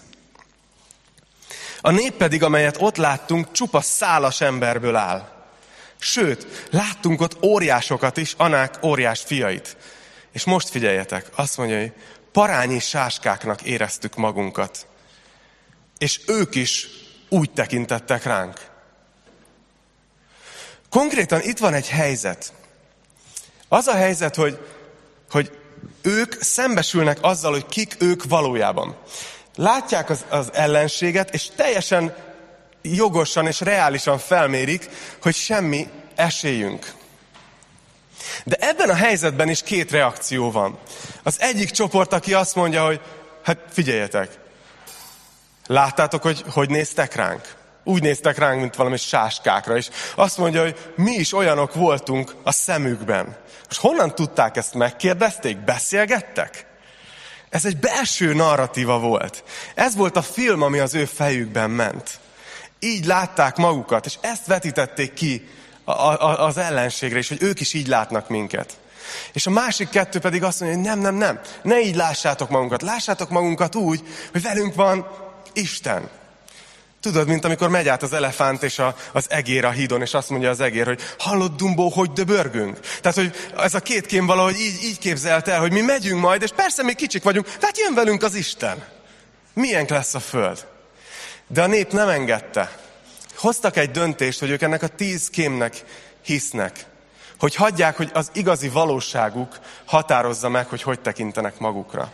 A 1.81 1.91
nép 1.91 2.13
pedig, 2.13 2.43
amelyet 2.43 2.77
ott 2.79 2.95
láttunk, 2.95 3.51
csupa 3.51 3.81
szálas 3.81 4.41
emberből 4.41 4.95
áll. 4.95 5.39
Sőt, 5.99 6.67
láttunk 6.71 7.21
ott 7.21 7.43
óriásokat 7.43 8.17
is, 8.17 8.33
Anák 8.37 8.83
óriás 8.83 9.21
fiait. 9.21 9.77
És 10.31 10.43
most 10.43 10.69
figyeljetek, 10.69 11.29
azt 11.35 11.57
mondja, 11.57 11.79
hogy 11.79 11.93
parányi 12.31 12.79
sáskáknak 12.79 13.61
éreztük 13.61 14.15
magunkat. 14.15 14.87
És 15.97 16.19
ők 16.27 16.55
is 16.55 16.87
úgy 17.29 17.51
tekintettek 17.51 18.23
ránk. 18.23 18.57
Konkrétan 20.89 21.41
itt 21.41 21.57
van 21.57 21.73
egy 21.73 21.89
helyzet. 21.89 22.53
Az 23.67 23.87
a 23.87 23.95
helyzet, 23.95 24.35
hogy, 24.35 24.59
hogy 25.31 25.57
ők 26.01 26.41
szembesülnek 26.41 27.17
azzal, 27.21 27.51
hogy 27.51 27.65
kik 27.65 27.95
ők 27.99 28.23
valójában 28.23 28.97
látják 29.59 30.09
az, 30.09 30.25
az 30.29 30.49
ellenséget, 30.53 31.33
és 31.33 31.49
teljesen 31.55 32.15
jogosan 32.81 33.47
és 33.47 33.59
reálisan 33.59 34.17
felmérik, 34.17 34.89
hogy 35.21 35.35
semmi 35.35 35.87
esélyünk. 36.15 36.93
De 38.45 38.55
ebben 38.59 38.89
a 38.89 38.93
helyzetben 38.93 39.49
is 39.49 39.61
két 39.61 39.91
reakció 39.91 40.51
van. 40.51 40.77
Az 41.23 41.35
egyik 41.39 41.69
csoport, 41.69 42.13
aki 42.13 42.33
azt 42.33 42.55
mondja, 42.55 42.85
hogy 42.85 43.01
hát 43.43 43.57
figyeljetek, 43.71 44.39
láttátok, 45.67 46.21
hogy 46.21 46.43
hogy 46.51 46.69
néztek 46.69 47.15
ránk? 47.15 47.57
úgy 47.83 48.01
néztek 48.01 48.37
ránk, 48.37 48.59
mint 48.59 48.75
valami 48.75 48.97
sáskákra, 48.97 49.77
és 49.77 49.89
azt 50.15 50.37
mondja, 50.37 50.61
hogy 50.61 50.91
mi 50.95 51.11
is 51.11 51.33
olyanok 51.33 51.73
voltunk 51.73 52.35
a 52.43 52.51
szemükben. 52.51 53.37
És 53.69 53.77
honnan 53.77 54.15
tudták 54.15 54.57
ezt? 54.57 54.73
Megkérdezték? 54.73 55.57
Beszélgettek? 55.57 56.68
Ez 57.49 57.65
egy 57.65 57.77
belső 57.77 58.33
narratíva 58.33 58.99
volt. 58.99 59.43
Ez 59.75 59.95
volt 59.95 60.15
a 60.15 60.21
film, 60.21 60.61
ami 60.61 60.79
az 60.79 60.93
ő 60.93 61.05
fejükben 61.05 61.69
ment. 61.69 62.19
Így 62.79 63.05
látták 63.05 63.55
magukat, 63.55 64.05
és 64.05 64.17
ezt 64.21 64.45
vetítették 64.45 65.13
ki 65.13 65.47
az 66.37 66.57
ellenségre, 66.57 67.17
és 67.17 67.27
hogy 67.27 67.41
ők 67.43 67.59
is 67.59 67.73
így 67.73 67.87
látnak 67.87 68.29
minket. 68.29 68.77
És 69.33 69.47
a 69.47 69.49
másik 69.49 69.89
kettő 69.89 70.19
pedig 70.19 70.43
azt 70.43 70.59
mondja, 70.59 70.77
hogy 70.77 70.87
nem, 70.87 70.99
nem, 70.99 71.15
nem, 71.15 71.39
ne 71.61 71.79
így 71.79 71.95
lássátok 71.95 72.49
magunkat. 72.49 72.81
Lássátok 72.81 73.29
magunkat 73.29 73.75
úgy, 73.75 74.01
hogy 74.31 74.41
velünk 74.41 74.75
van 74.75 75.07
Isten. 75.53 76.09
Tudod, 77.01 77.27
mint 77.27 77.45
amikor 77.45 77.69
megy 77.69 77.87
át 77.87 78.03
az 78.03 78.13
elefánt 78.13 78.63
és 78.63 78.79
a, 78.79 78.95
az 79.11 79.25
egér 79.29 79.65
a 79.65 79.69
hídon, 79.69 80.01
és 80.01 80.13
azt 80.13 80.29
mondja 80.29 80.49
az 80.49 80.59
egér, 80.59 80.85
hogy 80.85 81.01
hallod, 81.17 81.55
Dumbo, 81.55 81.87
hogy 81.87 82.11
döbörgünk? 82.11 82.79
Tehát, 82.79 83.17
hogy 83.17 83.35
ez 83.57 83.73
a 83.73 83.79
két 83.79 84.05
kém 84.05 84.25
valahogy 84.25 84.59
így, 84.59 84.83
így 84.83 84.99
képzelt 84.99 85.47
el, 85.47 85.59
hogy 85.59 85.71
mi 85.71 85.81
megyünk 85.81 86.21
majd, 86.21 86.41
és 86.41 86.51
persze 86.55 86.83
még 86.83 86.95
kicsik 86.95 87.23
vagyunk, 87.23 87.45
tehát 87.45 87.79
jön 87.79 87.93
velünk 87.93 88.23
az 88.23 88.35
Isten. 88.35 88.83
Milyen 89.53 89.85
lesz 89.89 90.13
a 90.13 90.19
föld? 90.19 90.67
De 91.47 91.63
a 91.63 91.67
nép 91.67 91.91
nem 91.91 92.09
engedte. 92.09 92.77
Hoztak 93.35 93.77
egy 93.77 93.91
döntést, 93.91 94.39
hogy 94.39 94.49
ők 94.49 94.61
ennek 94.61 94.83
a 94.83 94.87
tíz 94.87 95.29
kémnek 95.29 95.83
hisznek. 96.21 96.85
Hogy 97.39 97.55
hagyják, 97.55 97.97
hogy 97.97 98.09
az 98.13 98.29
igazi 98.33 98.69
valóságuk 98.69 99.59
határozza 99.85 100.49
meg, 100.49 100.67
hogy 100.67 100.81
hogy 100.81 100.99
tekintenek 100.99 101.59
magukra. 101.59 102.11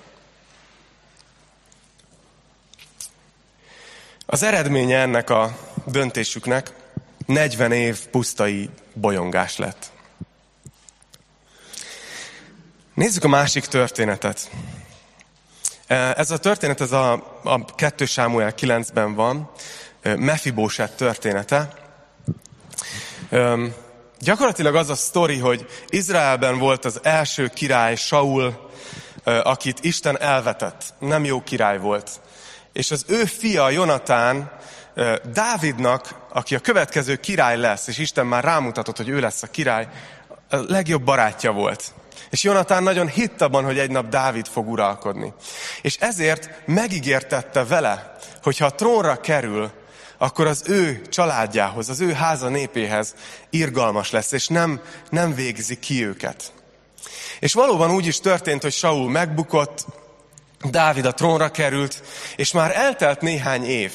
Az 4.28 4.44
eredménye 4.44 5.00
ennek 5.00 5.30
a 5.30 5.58
döntésüknek 5.86 6.72
40 7.26 7.72
év 7.72 8.06
pusztai 8.06 8.70
bolyongás 8.94 9.58
lett. 9.58 9.92
Nézzük 12.94 13.24
a 13.24 13.28
másik 13.28 13.66
történetet. 13.66 14.50
Ez 15.88 16.32
a 16.32 16.38
történet, 16.38 16.82
ez 16.82 16.92
a, 16.92 17.12
a 17.44 17.66
2 17.66 18.06
Sámuel 18.06 18.54
9-ben 18.58 19.14
van, 19.14 19.52
Mefibóset 20.04 20.96
története. 20.96 21.74
Gyakorlatilag 24.20 24.76
az 24.76 24.90
a 24.90 24.96
sztori, 24.96 25.38
hogy 25.38 25.66
Izraelben 25.90 26.58
volt 26.58 26.86
az 26.86 27.00
első 27.04 27.48
király, 27.48 27.96
Saul, 27.96 28.70
akit 29.24 29.84
Isten 29.84 30.22
elvetett. 30.22 30.94
Nem 31.00 31.26
jó 31.26 31.44
király 31.44 31.80
volt 31.80 32.20
és 32.76 32.92
az 32.92 33.06
ő 33.08 33.26
fia, 33.26 33.70
Jonatán, 33.70 34.52
Dávidnak, 35.34 36.16
aki 36.30 36.56
a 36.56 36.60
következő 36.60 37.16
király 37.16 37.58
lesz, 37.58 37.88
és 37.88 37.98
Isten 37.98 38.26
már 38.26 38.44
rámutatott, 38.44 38.98
hogy 38.98 39.10
ő 39.10 39.20
lesz 39.20 39.44
a 39.44 39.48
király, 39.48 39.88
a 40.50 40.56
legjobb 40.56 41.04
barátja 41.04 41.52
volt. 41.52 41.94
És 42.30 42.44
Jonatán 42.44 42.84
nagyon 42.84 43.08
hitt 43.08 43.42
abban, 43.42 43.64
hogy 43.64 43.80
egy 43.80 43.92
nap 43.92 44.10
Dávid 44.10 44.48
fog 44.48 44.70
uralkodni. 44.70 45.34
És 45.82 45.98
ezért 46.00 46.50
megígértette 46.66 47.66
vele, 47.66 48.18
hogy 48.44 48.58
ha 48.58 48.66
a 48.66 48.76
trónra 48.76 49.20
kerül, 49.20 49.72
akkor 50.18 50.48
az 50.48 50.64
ő 50.68 51.02
családjához, 51.10 51.90
az 51.90 52.02
ő 52.02 52.12
háza 52.14 52.50
népéhez 52.50 53.16
irgalmas 53.50 54.12
lesz, 54.12 54.32
és 54.32 54.48
nem, 54.48 54.82
nem 55.10 55.36
végzi 55.36 55.80
ki 55.80 56.06
őket. 56.06 56.54
És 57.40 57.54
valóban 57.54 57.92
úgy 57.92 58.06
is 58.06 58.20
történt, 58.20 58.62
hogy 58.62 58.74
Saul 58.74 59.10
megbukott, 59.10 59.86
Dávid 60.72 61.06
a 61.06 61.14
trónra 61.14 61.52
került, 61.52 62.04
és 62.36 62.52
már 62.52 62.76
eltelt 62.76 63.22
néhány 63.22 63.66
év. 63.66 63.94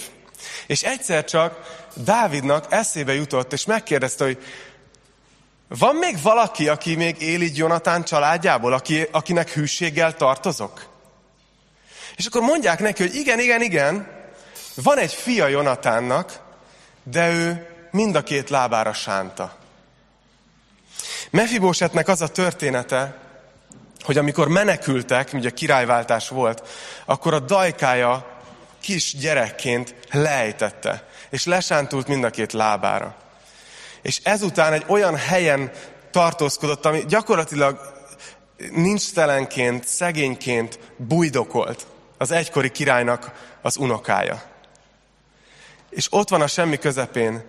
És 0.66 0.82
egyszer 0.82 1.24
csak 1.24 1.78
Dávidnak 1.94 2.66
eszébe 2.68 3.14
jutott, 3.14 3.52
és 3.52 3.64
megkérdezte, 3.64 4.24
hogy 4.24 4.38
van 5.68 5.96
még 5.96 6.22
valaki, 6.22 6.68
aki 6.68 6.94
még 6.94 7.22
él 7.22 7.40
így 7.40 7.56
Jonatán 7.56 8.04
családjából, 8.04 8.72
aki, 8.72 9.06
akinek 9.10 9.50
hűséggel 9.50 10.16
tartozok? 10.16 10.88
És 12.16 12.26
akkor 12.26 12.42
mondják 12.42 12.80
neki, 12.80 13.02
hogy 13.02 13.14
igen, 13.14 13.40
igen, 13.40 13.62
igen, 13.62 14.08
van 14.74 14.98
egy 14.98 15.12
fia 15.12 15.46
Jonatánnak, 15.46 16.40
de 17.02 17.30
ő 17.30 17.66
mind 17.90 18.14
a 18.14 18.22
két 18.22 18.50
lábára 18.50 18.92
sánta. 18.92 19.56
Mefibósetnek 21.30 22.08
az 22.08 22.20
a 22.20 22.28
története, 22.28 23.18
hogy 24.10 24.18
amikor 24.18 24.48
menekültek, 24.48 25.30
ugye 25.32 25.50
királyváltás 25.50 26.28
volt, 26.28 26.68
akkor 27.04 27.34
a 27.34 27.38
dajkája 27.38 28.26
kis 28.80 29.16
gyerekként 29.16 29.94
lejtette, 30.12 31.08
és 31.28 31.44
lesántult 31.44 32.06
mind 32.08 32.24
a 32.24 32.30
két 32.30 32.52
lábára. 32.52 33.16
És 34.02 34.20
ezután 34.22 34.72
egy 34.72 34.84
olyan 34.86 35.16
helyen 35.16 35.70
tartózkodott, 36.10 36.86
ami 36.86 37.04
gyakorlatilag 37.08 37.80
nincs 38.70 39.12
telenként, 39.12 39.86
szegényként 39.86 40.78
bujdokolt 40.96 41.86
az 42.18 42.30
egykori 42.30 42.70
királynak 42.70 43.32
az 43.62 43.76
unokája. 43.76 44.42
És 45.90 46.06
ott 46.10 46.28
van 46.28 46.40
a 46.40 46.46
semmi 46.46 46.78
közepén 46.78 47.44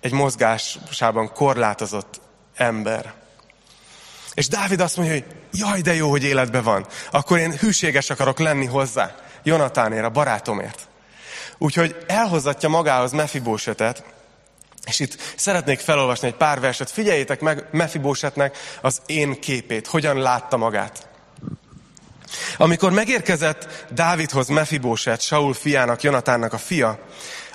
egy 0.00 0.12
mozgásában 0.12 1.32
korlátozott 1.32 2.20
ember. 2.54 3.24
És 4.36 4.48
Dávid 4.48 4.80
azt 4.80 4.96
mondja, 4.96 5.14
hogy 5.14 5.24
jaj, 5.52 5.80
de 5.80 5.94
jó, 5.94 6.10
hogy 6.10 6.24
életben 6.24 6.62
van. 6.62 6.86
Akkor 7.10 7.38
én 7.38 7.52
hűséges 7.58 8.10
akarok 8.10 8.38
lenni 8.38 8.66
hozzá. 8.66 9.14
Jonatánért, 9.42 10.04
a 10.04 10.10
barátomért. 10.10 10.88
Úgyhogy 11.58 11.96
elhozatja 12.06 12.68
magához 12.68 13.12
Mefibósetet, 13.12 14.04
és 14.86 15.00
itt 15.00 15.32
szeretnék 15.36 15.78
felolvasni 15.78 16.26
egy 16.26 16.34
pár 16.34 16.60
verset. 16.60 16.90
Figyeljétek 16.90 17.40
meg 17.40 17.64
Mefibósetnek 17.70 18.56
az 18.80 19.02
én 19.06 19.40
képét, 19.40 19.86
hogyan 19.86 20.18
látta 20.18 20.56
magát. 20.56 21.08
Amikor 22.56 22.92
megérkezett 22.92 23.84
Dávidhoz 23.90 24.48
Mefibóset, 24.48 25.20
Saul 25.20 25.54
fiának, 25.54 26.02
Jonatánnak 26.02 26.52
a 26.52 26.58
fia, 26.58 26.98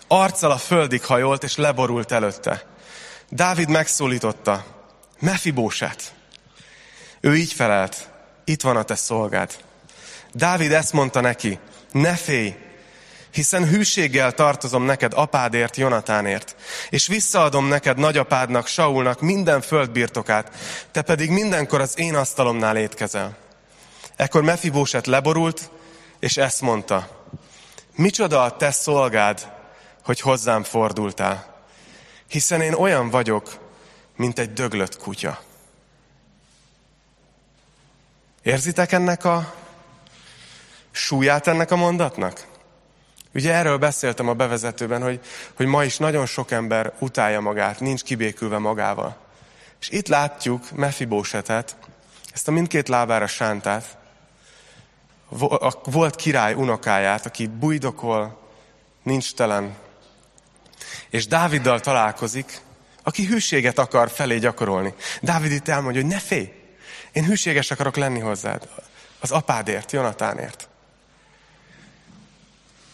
arccal 0.08 0.52
a 0.52 0.58
földig 0.58 1.06
hajolt, 1.06 1.44
és 1.44 1.56
leborult 1.56 2.12
előtte. 2.12 2.63
Dávid 3.30 3.70
megszólította, 3.70 4.65
Mefibóset, 5.20 6.13
ő 7.21 7.36
így 7.36 7.53
felelt, 7.53 8.10
itt 8.43 8.62
van 8.62 8.77
a 8.77 8.84
te 8.84 8.95
szolgád. 8.95 9.57
Dávid 10.34 10.71
ezt 10.71 10.93
mondta 10.93 11.21
neki, 11.21 11.60
ne 11.91 12.15
félj, 12.15 12.55
hiszen 13.31 13.67
hűséggel 13.67 14.31
tartozom 14.31 14.84
neked 14.84 15.13
apádért, 15.15 15.75
Jonatánért, 15.77 16.55
és 16.89 17.07
visszaadom 17.07 17.67
neked 17.67 17.97
nagyapádnak, 17.97 18.67
Saulnak 18.67 19.21
minden 19.21 19.62
földbirtokát, 19.62 20.55
te 20.91 21.01
pedig 21.01 21.29
mindenkor 21.29 21.81
az 21.81 21.99
én 21.99 22.15
asztalomnál 22.15 22.77
étkezel. 22.77 23.38
Ekkor 24.15 24.43
Mefibóset 24.43 25.07
leborult, 25.07 25.71
és 26.19 26.38
ezt 26.38 26.62
mondta, 26.62 27.27
micsoda 27.95 28.43
a 28.43 28.55
te 28.57 28.71
szolgád, 28.71 29.51
hogy 30.03 30.19
hozzám 30.19 30.63
fordultál, 30.63 31.63
hiszen 32.27 32.62
én 32.62 32.73
olyan 32.73 33.10
vagyok, 33.10 33.57
mint 34.15 34.39
egy 34.39 34.53
döglött 34.53 34.97
kutya. 34.97 35.39
Érzitek 38.43 38.91
ennek 38.91 39.25
a 39.25 39.54
súlyát 40.91 41.47
ennek 41.47 41.71
a 41.71 41.75
mondatnak? 41.75 42.47
Ugye 43.34 43.54
erről 43.54 43.77
beszéltem 43.77 44.27
a 44.27 44.34
bevezetőben, 44.34 45.01
hogy, 45.01 45.19
hogy 45.54 45.65
ma 45.65 45.84
is 45.84 45.97
nagyon 45.97 46.25
sok 46.25 46.51
ember 46.51 46.93
utálja 46.99 47.39
magát, 47.39 47.80
nincs 47.80 48.04
kibékülve 48.04 48.58
magával. 48.58 49.17
És 49.82 49.89
itt 49.89 50.08
látjuk 50.08 50.71
Mefibósetet, 50.71 51.75
ezt 52.34 52.47
a 52.47 52.51
mindkét 52.51 52.88
lábára 52.88 53.27
sántát, 53.27 53.97
a 55.49 55.73
volt 55.84 56.15
király 56.15 56.54
unokáját, 56.54 57.25
aki 57.25 57.47
bujdokol, 57.47 58.39
nincs 59.04 59.34
telen, 59.34 59.75
és 61.10 61.27
Dáviddal 61.27 61.80
találkozik, 61.80 62.62
aki 63.04 63.25
hűséget 63.25 63.80
akar 63.80 64.10
felé 64.10 64.38
gyakorolni. 64.38 64.93
Dávid 65.21 65.51
itt 65.51 65.67
elmondja, 65.67 66.01
hogy 66.01 66.10
ne 66.10 66.19
félj, 66.19 66.61
én 67.12 67.26
hűséges 67.26 67.71
akarok 67.71 67.95
lenni 67.95 68.19
hozzád. 68.19 68.69
Az 69.19 69.32
apádért, 69.32 69.91
Jonatánért. 69.91 70.67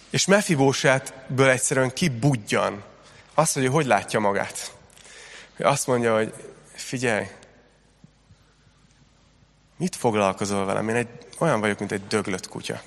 És 0.10 0.26
Mefibósetből 0.26 1.50
egyszerűen 1.50 1.94
kibudjan. 1.94 2.84
Azt 3.34 3.56
mondja, 3.56 3.74
hogy 3.74 3.86
látja 3.86 4.20
magát. 4.20 4.74
Azt 5.60 5.88
mondja, 5.88 6.16
hogy 6.16 6.34
figyelj, 6.74 7.28
mit 9.78 9.96
foglalkozol 9.96 10.66
velem? 10.66 10.90
Én 10.90 10.96
egy, 10.96 11.08
olyan 11.38 11.60
vagyok, 11.60 11.80
mint 11.80 11.92
egy 11.92 12.08
döglött 12.08 12.48
kutya. 12.48 12.82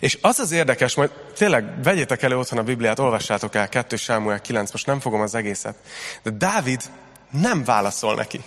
És 0.00 0.18
az 0.20 0.38
az 0.38 0.50
érdekes, 0.50 0.94
majd 0.94 1.10
tényleg 1.10 1.82
vegyétek 1.82 2.22
elő 2.22 2.38
otthon 2.38 2.58
a 2.58 2.62
Bibliát, 2.62 2.98
olvassátok 2.98 3.54
el 3.54 3.68
2 3.68 3.96
Sámuel 3.96 4.40
9, 4.40 4.72
most 4.72 4.86
nem 4.86 5.00
fogom 5.00 5.20
az 5.20 5.34
egészet. 5.34 5.76
De 6.22 6.30
Dávid 6.30 6.82
nem 7.40 7.64
válaszol 7.64 8.14
neki. 8.14 8.40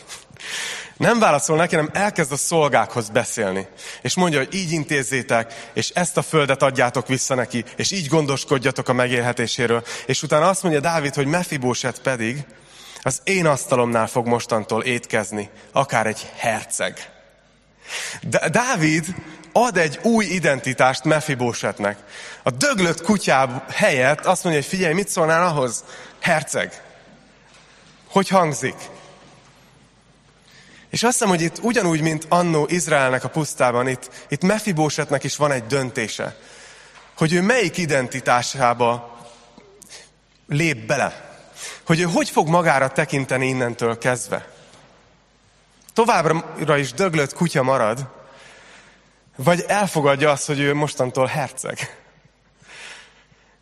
Nem 0.98 1.20
válaszol 1.20 1.58
neki, 1.58 1.76
hanem 1.76 1.90
elkezd 1.94 2.32
a 2.32 2.38
szolgákhoz 2.38 3.10
beszélni. 3.10 3.68
És 4.02 4.16
mondja, 4.16 4.40
hogy 4.40 4.54
így 4.54 4.72
intézzétek, 4.72 5.70
és 5.74 5.90
ezt 5.90 6.18
a 6.18 6.22
földet 6.22 6.62
adjátok 6.62 7.08
vissza 7.08 7.36
neki, 7.36 7.64
és 7.76 7.92
így 7.92 8.08
gondoskodjatok 8.08 8.90
a 8.90 8.94
megélhetéséről. 8.94 9.84
És 10.06 10.24
utána 10.24 10.48
azt 10.48 10.64
mondja 10.64 10.82
Dávid, 10.82 11.14
hogy 11.14 11.26
Mefibóset 11.26 12.02
pedig 12.02 12.46
az 13.02 13.22
én 13.24 13.46
asztalomnál 13.46 14.08
fog 14.08 14.28
mostantól 14.28 14.84
étkezni, 14.84 15.50
akár 15.72 16.08
egy 16.08 16.30
herceg. 16.36 17.10
De 18.22 18.50
Dávid 18.50 19.06
ad 19.52 19.78
egy 19.78 20.00
új 20.02 20.26
identitást 20.26 21.04
Mefibósetnek. 21.04 21.98
A 22.44 22.52
döglött 22.52 23.02
kutyáb 23.02 23.72
helyett 23.72 24.26
azt 24.26 24.44
mondja, 24.44 24.62
hogy 24.62 24.70
figyelj, 24.70 24.94
mit 24.94 25.08
szólnál 25.08 25.48
ahhoz? 25.48 25.84
Herceg. 26.20 26.87
Hogy 28.08 28.28
hangzik? 28.28 28.76
És 30.90 31.04
azt 31.04 31.12
hiszem, 31.12 31.30
hogy 31.30 31.42
itt 31.42 31.60
ugyanúgy, 31.62 32.02
mint 32.02 32.26
annó 32.30 32.66
Izraelnek 32.70 33.24
a 33.24 33.30
pusztában, 33.30 33.88
itt, 33.88 34.26
itt 34.30 34.44
Mefibósetnek 34.44 35.24
is 35.24 35.36
van 35.36 35.52
egy 35.52 35.66
döntése, 35.66 36.38
hogy 37.18 37.34
ő 37.34 37.42
melyik 37.42 37.78
identitásába 37.78 39.18
lép 40.48 40.86
bele. 40.86 41.40
Hogy 41.86 42.00
ő 42.00 42.04
hogy 42.04 42.30
fog 42.30 42.48
magára 42.48 42.88
tekinteni 42.88 43.48
innentől 43.48 43.98
kezdve. 43.98 44.48
Továbbra 45.94 46.78
is 46.78 46.94
döglött 46.94 47.34
kutya 47.34 47.64
marad, 47.64 48.08
vagy 49.36 49.64
elfogadja 49.68 50.32
azt, 50.32 50.46
hogy 50.46 50.60
ő 50.60 50.74
mostantól 50.74 51.26
herceg. 51.26 51.98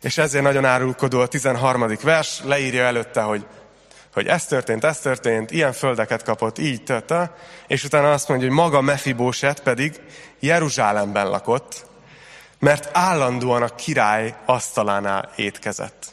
És 0.02 0.18
ezért 0.18 0.44
nagyon 0.44 0.64
árulkodó 0.64 1.20
a 1.20 1.26
13. 1.26 1.96
vers, 2.02 2.40
leírja 2.44 2.84
előtte, 2.84 3.20
hogy 3.20 3.46
hogy 4.16 4.26
ez 4.26 4.46
történt, 4.46 4.84
ez 4.84 4.98
történt, 4.98 5.50
ilyen 5.50 5.72
földeket 5.72 6.22
kapott, 6.22 6.58
így 6.58 6.82
tette, 6.82 7.34
és 7.66 7.84
utána 7.84 8.12
azt 8.12 8.28
mondja, 8.28 8.46
hogy 8.46 8.56
maga 8.56 8.80
Mefibóset 8.80 9.62
pedig 9.62 10.00
Jeruzsálemben 10.40 11.28
lakott, 11.28 11.86
mert 12.58 12.90
állandóan 12.92 13.62
a 13.62 13.74
király 13.74 14.34
asztalánál 14.44 15.30
étkezett. 15.34 16.06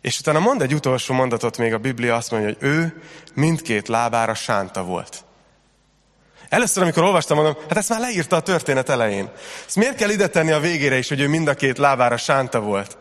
És 0.00 0.18
utána 0.18 0.38
mond 0.38 0.62
egy 0.62 0.74
utolsó 0.74 1.14
mondatot 1.14 1.58
még 1.58 1.72
a 1.72 1.78
Biblia, 1.78 2.14
azt 2.14 2.30
mondja, 2.30 2.48
hogy 2.48 2.68
ő 2.68 3.02
mindkét 3.34 3.88
lábára 3.88 4.34
sánta 4.34 4.82
volt. 4.82 5.24
Először, 6.48 6.82
amikor 6.82 7.02
olvastam, 7.02 7.36
mondom, 7.36 7.56
hát 7.68 7.76
ezt 7.76 7.88
már 7.88 8.00
leírta 8.00 8.36
a 8.36 8.40
történet 8.40 8.88
elején. 8.88 9.30
Ezt 9.66 9.76
miért 9.76 9.96
kell 9.96 10.10
ide 10.10 10.26
tenni 10.26 10.52
a 10.52 10.60
végére 10.60 10.98
is, 10.98 11.08
hogy 11.08 11.20
ő 11.20 11.28
mind 11.28 11.48
a 11.48 11.54
két 11.54 11.78
lábára 11.78 12.16
sánta 12.16 12.60
volt? 12.60 12.96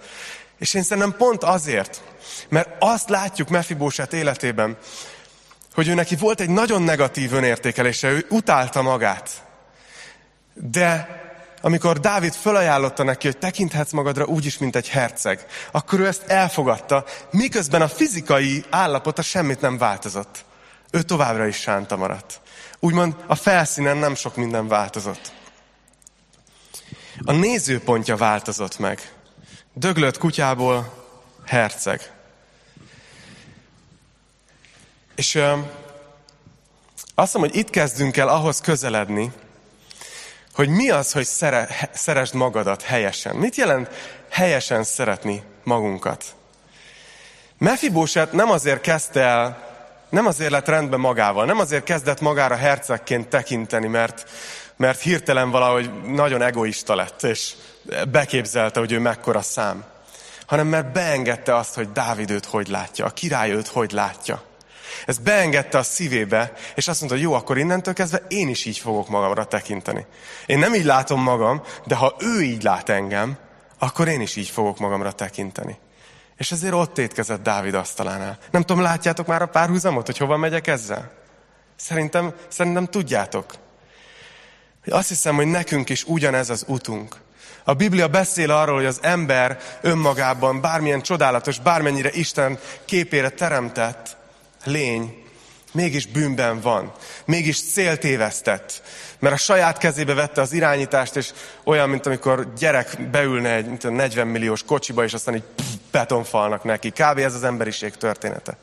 És 0.60 0.74
én 0.74 0.84
szerintem 0.84 1.16
pont 1.18 1.44
azért, 1.44 2.02
mert 2.50 2.70
azt 2.80 3.10
látjuk 3.10 3.50
Mefibósát 3.50 4.14
életében, 4.14 4.78
hogy 5.74 5.88
ő 5.88 5.94
neki 5.94 6.16
volt 6.16 6.40
egy 6.40 6.50
nagyon 6.50 6.82
negatív 6.82 7.34
önértékelése, 7.34 8.10
ő 8.10 8.26
utálta 8.30 8.82
magát. 8.82 9.30
De 10.54 11.22
amikor 11.62 12.00
Dávid 12.00 12.34
felajánlotta 12.34 13.04
neki, 13.04 13.28
hogy 13.28 13.38
tekinthetsz 13.38 13.92
magadra 13.92 14.26
úgy 14.26 14.46
is, 14.46 14.58
mint 14.58 14.76
egy 14.76 14.90
herceg, 14.90 15.46
akkor 15.72 16.00
ő 16.00 16.08
ezt 16.08 16.24
elfogadta, 16.28 17.06
miközben 17.32 17.82
a 17.82 17.88
fizikai 17.88 18.64
állapota 18.70 19.22
semmit 19.22 19.62
nem 19.62 19.78
változott. 19.78 20.46
Ő 20.92 21.02
továbbra 21.02 21.48
is 21.48 21.56
sánta 21.56 21.96
maradt. 21.96 22.42
Úgymond 22.80 23.16
a 23.28 23.36
felszínen 23.36 23.98
nem 23.98 24.16
sok 24.16 24.36
minden 24.36 24.68
változott. 24.68 25.32
A 27.26 27.32
nézőpontja 27.32 28.18
változott 28.18 28.80
meg. 28.80 29.13
Döglött 29.76 30.18
kutyából 30.18 30.94
herceg. 31.46 32.12
És 35.16 35.36
ö, 35.36 35.58
azt 37.16 37.34
mondom, 37.34 37.52
hogy 37.52 37.60
itt 37.60 37.70
kezdünk 37.70 38.18
el 38.18 38.28
ahhoz 38.28 38.62
közeledni, 38.62 39.32
hogy 40.54 40.70
mi 40.70 40.90
az, 40.90 41.12
hogy 41.12 41.26
szere, 41.26 41.90
szeresd 41.94 42.34
magadat 42.34 42.82
helyesen. 42.82 43.36
Mit 43.36 43.56
jelent 43.56 43.90
helyesen 44.30 44.84
szeretni 44.84 45.44
magunkat? 45.64 46.26
Mefibóset 47.58 48.32
nem 48.32 48.50
azért 48.50 48.82
kezdte 48.82 49.22
el, 49.22 49.72
nem 50.10 50.26
azért 50.26 50.52
lett 50.52 50.68
rendben 50.68 51.00
magával, 51.00 51.46
nem 51.46 51.60
azért 51.60 51.84
kezdett 51.84 52.22
magára 52.22 52.56
hercegként 52.56 53.28
tekinteni, 53.28 53.88
mert, 53.88 54.30
mert 54.76 55.02
hirtelen 55.02 55.52
valahogy 55.52 56.04
nagyon 56.04 56.42
egoista 56.42 56.96
lett, 56.96 57.24
és 57.24 57.54
beképzelte, 58.12 58.80
hogy 58.80 58.92
ő 58.92 59.00
mekkora 59.00 59.42
szám, 59.42 59.84
hanem 60.46 60.68
mert 60.68 60.92
beengedte 60.92 61.56
azt, 61.56 61.76
hogy 61.76 61.92
Dávid 61.92 62.32
őt 62.32 62.46
hogy 62.46 62.68
látja, 62.68 63.06
a 63.06 63.10
király 63.10 63.52
őt 63.52 63.68
hogy 63.68 63.92
látja. 63.92 64.44
Ez 65.06 65.18
beengedte 65.18 65.78
a 65.78 65.84
szívébe, 65.84 66.54
és 66.76 66.88
azt 66.88 67.00
mondta, 67.00 67.18
hogy 67.18 67.28
jó, 67.28 67.34
akkor 67.34 67.58
innentől 67.58 67.94
kezdve 67.94 68.22
én 68.28 68.50
is 68.50 68.66
így 68.66 68.78
fogok 68.78 69.10
magamra 69.10 69.46
tekinteni. 69.46 70.06
Én 70.46 70.60
nem 70.60 70.74
így 70.74 70.84
látom 70.86 71.22
magam, 71.22 71.62
de 71.86 71.96
ha 71.96 72.16
ő 72.20 72.42
így 72.42 72.64
lát 72.64 72.90
engem, 72.90 73.38
akkor 73.80 74.08
én 74.08 74.22
is 74.22 74.36
így 74.36 74.50
fogok 74.50 74.80
magamra 74.80 75.12
tekinteni. 75.12 75.78
És 76.38 76.52
ezért 76.52 76.74
ott 76.74 76.98
étkezett 76.98 77.44
Dávid 77.44 77.74
asztalánál. 77.74 78.38
Nem 78.52 78.62
tudom, 78.62 78.82
látjátok 78.82 79.28
már 79.28 79.42
a 79.42 79.46
párhuzamot, 79.46 80.06
hogy 80.06 80.18
hova 80.18 80.38
megyek 80.38 80.68
ezzel? 80.68 81.12
Szerintem, 81.76 82.34
szerintem 82.48 82.86
tudjátok. 82.86 83.54
Azt 84.86 85.08
hiszem, 85.08 85.36
hogy 85.36 85.46
nekünk 85.46 85.90
is 85.90 86.04
ugyanez 86.04 86.50
az 86.50 86.64
utunk. 86.68 87.16
A 87.64 87.74
Biblia 87.74 88.08
beszél 88.08 88.52
arról, 88.52 88.76
hogy 88.76 88.86
az 88.86 89.00
ember 89.02 89.60
önmagában 89.82 90.62
bármilyen 90.62 91.02
csodálatos, 91.02 91.60
bármennyire 91.60 92.12
Isten 92.12 92.60
képére 92.86 93.30
teremtett, 93.30 94.18
lény 94.64 95.24
mégis 95.74 96.06
bűnben 96.08 96.62
van, 96.62 96.92
mégis 97.26 97.62
céltévesztett, 97.72 98.82
mert 99.20 99.36
a 99.36 99.38
saját 99.38 99.78
kezébe 99.78 100.14
vette 100.14 100.42
az 100.42 100.54
irányítást, 100.54 101.16
és 101.16 101.34
olyan, 101.64 101.90
mint 101.90 102.06
amikor 102.06 102.54
gyerek 102.58 103.10
beülne 103.12 103.54
egy 103.54 103.66
mint 103.66 103.90
40 103.92 104.28
milliós 104.28 104.64
kocsiba, 104.64 105.04
és 105.04 105.14
aztán 105.14 105.36
így 105.36 105.44
betonfalnak 105.92 106.64
neki. 106.64 106.90
Kb. 106.90 107.18
ez 107.18 107.34
az 107.34 107.44
emberiség 107.44 107.96
története. 107.96 108.58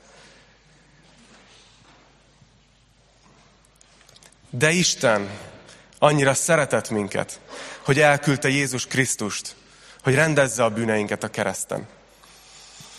De 4.51 4.71
Isten 4.71 5.29
annyira 6.03 6.35
szeretett 6.35 6.91
minket, 6.91 7.41
hogy 7.85 8.01
elküldte 8.01 8.49
Jézus 8.49 8.87
Krisztust, 8.87 9.57
hogy 10.03 10.15
rendezze 10.15 10.65
a 10.65 10.71
bűneinket 10.71 11.23
a 11.23 11.31
kereszten. 11.31 11.89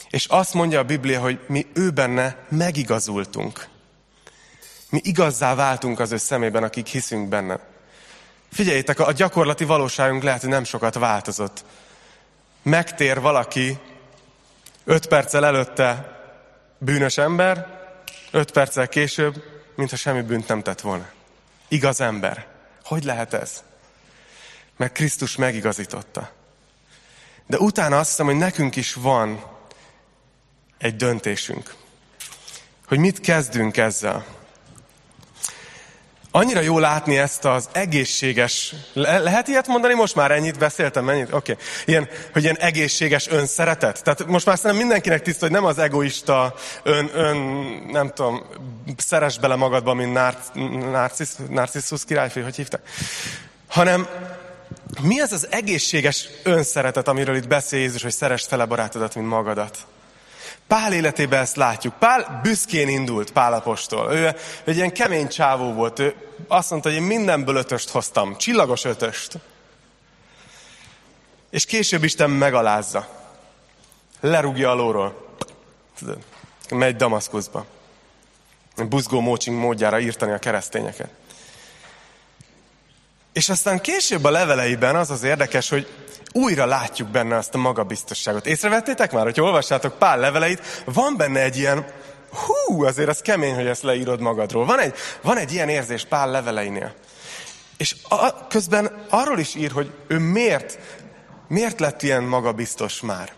És 0.10 0.26
azt 0.26 0.54
mondja 0.54 0.80
a 0.80 0.84
Biblia, 0.84 1.20
hogy 1.20 1.40
mi 1.48 1.68
ő 1.74 1.90
benne 1.90 2.46
megigazultunk. 2.50 3.68
Mi 4.90 5.00
igazzá 5.04 5.56
váltunk 5.56 6.00
az 6.00 6.12
ő 6.12 6.18
szemében, 6.18 6.64
akik 6.64 6.88
hiszünk 6.88 7.30
benne. 7.30 7.60
Figyeljétek, 8.52 9.00
a 9.00 9.12
gyakorlati 9.12 9.64
valóságunk 9.64 10.24
lehet, 10.24 10.42
hogy 10.42 10.50
nem 10.50 10.64
sokat 10.64 10.96
változott. 10.96 11.64
Megtér 12.62 13.22
valaki 13.22 13.78
öt 14.84 15.06
perccel 15.08 15.46
előtte 15.46 16.20
bűnös 16.78 17.18
ember, 17.18 17.80
öt 18.32 18.52
perccel 18.52 18.88
később, 18.88 19.44
mintha 19.76 19.96
semmi 19.96 20.22
bűnt 20.22 20.48
nem 20.48 20.62
tett 20.62 20.82
volna. 20.82 21.10
Igaz 21.68 22.02
ember. 22.02 22.51
Hogy 22.92 23.04
lehet 23.04 23.34
ez? 23.34 23.64
Mert 24.78 24.94
Krisztus 24.94 25.36
megigazította. 25.36 26.32
De 27.48 27.58
utána 27.58 28.00
azt 28.00 28.10
hiszem, 28.10 28.26
hogy 28.26 28.36
nekünk 28.36 28.76
is 28.76 28.94
van 28.94 29.44
egy 30.78 30.96
döntésünk. 30.96 31.76
Hogy 32.88 32.98
mit 32.98 33.20
kezdünk 33.20 33.78
ezzel. 33.78 34.26
Annyira 36.34 36.62
jó 36.62 36.80
látni 36.80 37.18
ezt 37.18 37.46
az 37.46 37.70
egészséges, 37.72 38.74
le- 38.94 39.20
lehet 39.20 39.48
ilyet 39.48 39.68
mondani? 39.68 39.94
Most 39.94 40.16
már 40.16 40.32
ennyit 40.32 40.58
beszéltem, 40.58 41.06
mennyit? 41.06 41.34
Oké. 41.34 41.52
Okay. 41.52 41.66
Ilyen, 41.86 42.08
hogy 42.34 42.44
ilyen 42.44 42.58
egészséges 42.58 43.28
önszeretet. 43.28 44.04
Tehát 44.04 44.26
most 44.26 44.46
már 44.46 44.58
szerintem 44.58 44.80
mindenkinek 44.80 45.22
tiszta, 45.22 45.46
hogy 45.46 45.56
nem 45.56 45.66
az 45.66 45.78
egoista 45.78 46.56
ön, 46.84 47.10
ön 47.14 47.38
nem 47.92 48.12
tudom, 48.14 48.44
szeres 48.98 49.40
bele 49.40 49.56
magadba, 49.56 49.94
mint 49.94 50.14
narcisz, 50.92 51.38
narciszus 51.50 52.06
királyfő, 52.06 52.42
hogy 52.42 52.56
hívták? 52.56 52.82
Hanem 53.68 54.08
mi 55.02 55.20
az 55.20 55.32
az 55.32 55.48
egészséges 55.50 56.28
önszeretet, 56.44 57.08
amiről 57.08 57.36
itt 57.36 57.48
beszél 57.48 57.80
Jézus, 57.80 58.02
hogy 58.02 58.12
szerest 58.12 58.48
fele 58.48 58.66
barátodat, 58.66 59.16
mint 59.16 59.28
magadat? 59.28 59.78
Pál 60.72 60.94
életében 60.94 61.42
ezt 61.42 61.56
látjuk. 61.56 61.94
Pál 62.00 62.40
büszkén 62.44 62.88
indult, 62.88 63.32
Pál. 63.32 63.80
Ő 64.10 64.36
egy 64.64 64.76
ilyen 64.76 64.94
kemény 64.94 65.28
csávó 65.28 65.74
volt. 65.74 66.00
Ő 66.00 66.16
azt 66.48 66.70
mondta, 66.70 66.90
hogy 66.90 66.98
én 66.98 67.04
mindenből 67.04 67.56
ötöst 67.56 67.90
hoztam. 67.90 68.38
Csillagos 68.38 68.84
ötöst. 68.84 69.38
És 71.50 71.66
később 71.66 72.04
Isten 72.04 72.30
megalázza. 72.30 73.08
Lerúgja 74.20 74.72
a 74.72 74.74
lóról. 74.74 75.36
Megy 76.70 76.96
Damaszkuszba. 76.96 77.66
Buzgó 78.76 79.20
mócsing 79.20 79.58
módjára 79.58 80.00
írtani 80.00 80.32
a 80.32 80.40
keresztényeket. 80.40 81.10
És 83.34 83.50
aztán 83.50 83.82
később 83.82 84.24
a 84.24 84.30
leveleiben 84.32 84.96
az 84.96 85.10
az 85.10 85.24
érdekes, 85.24 85.70
hogy 85.70 85.88
újra 86.34 86.66
látjuk 86.66 87.10
benne 87.10 87.36
azt 87.36 87.54
a 87.54 87.58
magabiztosságot. 87.58 88.46
Észrevettétek 88.46 89.12
már, 89.12 89.24
hogy 89.24 89.42
olvassátok 89.42 89.98
Pál 89.98 90.20
leveleit, 90.20 90.84
van 90.86 91.18
benne 91.18 91.42
egy 91.42 91.58
ilyen, 91.58 91.86
hú, 92.32 92.84
azért 92.84 93.10
az 93.10 93.22
kemény, 93.22 93.56
hogy 93.56 93.66
ezt 93.66 93.84
leírod 93.84 94.20
magadról. 94.20 94.66
Van 94.66 94.80
egy, 94.80 94.94
van 95.22 95.38
egy 95.38 95.54
ilyen 95.54 95.70
érzés 95.70 96.06
Pál 96.06 96.30
leveleinél. 96.30 96.94
És 97.78 97.96
a, 98.10 98.48
közben 98.48 99.06
arról 99.10 99.40
is 99.40 99.56
ír, 99.56 99.72
hogy 99.72 99.92
ő 100.08 100.18
miért, 100.18 100.80
miért 101.48 101.80
lett 101.80 102.02
ilyen 102.02 102.24
magabiztos 102.24 103.02
már. 103.02 103.34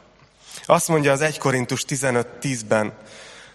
Azt 0.65 0.88
mondja 0.88 1.12
az 1.12 1.21
1 1.21 1.38
Korintus 1.38 1.86
15.10-ben, 1.88 2.93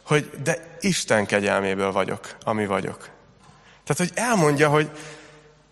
hogy 0.07 0.31
de 0.43 0.77
Isten 0.81 1.27
kegyelméből 1.27 1.93
vagyok, 1.93 2.37
ami 2.45 2.67
vagyok. 2.67 3.09
Tehát, 3.85 3.97
hogy 3.97 4.11
elmondja, 4.15 4.69
hogy 4.69 4.91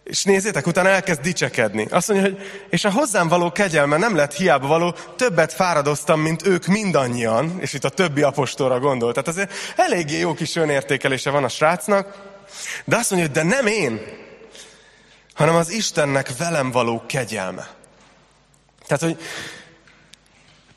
és 0.06 0.24
nézzétek, 0.24 0.66
utána 0.66 0.88
elkezd 0.88 1.20
dicsekedni. 1.20 1.86
Azt 1.90 2.08
mondja, 2.08 2.28
hogy 2.28 2.66
és 2.70 2.84
a 2.84 2.90
hozzám 2.90 3.28
való 3.28 3.52
kegyelme 3.52 3.96
nem 3.96 4.16
lett 4.16 4.34
hiába 4.34 4.66
való, 4.66 4.94
többet 5.16 5.52
fáradoztam, 5.52 6.20
mint 6.20 6.46
ők 6.46 6.66
mindannyian, 6.66 7.56
és 7.60 7.72
itt 7.72 7.84
a 7.84 7.88
többi 7.88 8.22
apostolra 8.22 8.80
gondol. 8.80 9.12
Tehát 9.12 9.28
azért 9.28 9.52
eléggé 9.76 10.18
jó 10.18 10.34
kis 10.34 10.56
önértékelése 10.56 11.30
van 11.30 11.44
a 11.44 11.48
srácnak, 11.48 12.34
de 12.84 12.96
azt 12.96 13.10
mondja, 13.10 13.28
hogy 13.28 13.38
de 13.42 13.54
nem 13.54 13.66
én, 13.66 14.00
hanem 15.34 15.54
az 15.54 15.70
Istennek 15.70 16.36
velem 16.36 16.70
való 16.70 17.02
kegyelme. 17.06 17.68
Tehát, 18.86 19.02
hogy 19.02 19.16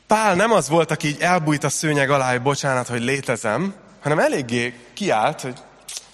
Pál 0.06 0.34
nem 0.34 0.52
az 0.52 0.68
volt, 0.68 0.90
aki 0.90 1.06
így 1.06 1.20
elbújt 1.20 1.64
a 1.64 1.68
szőnyeg 1.68 2.10
alá, 2.10 2.30
hogy 2.30 2.42
bocsánat, 2.42 2.88
hogy 2.88 3.02
létezem, 3.02 3.74
hanem 4.00 4.18
eléggé 4.18 4.74
kiállt, 4.94 5.40
hogy 5.40 5.58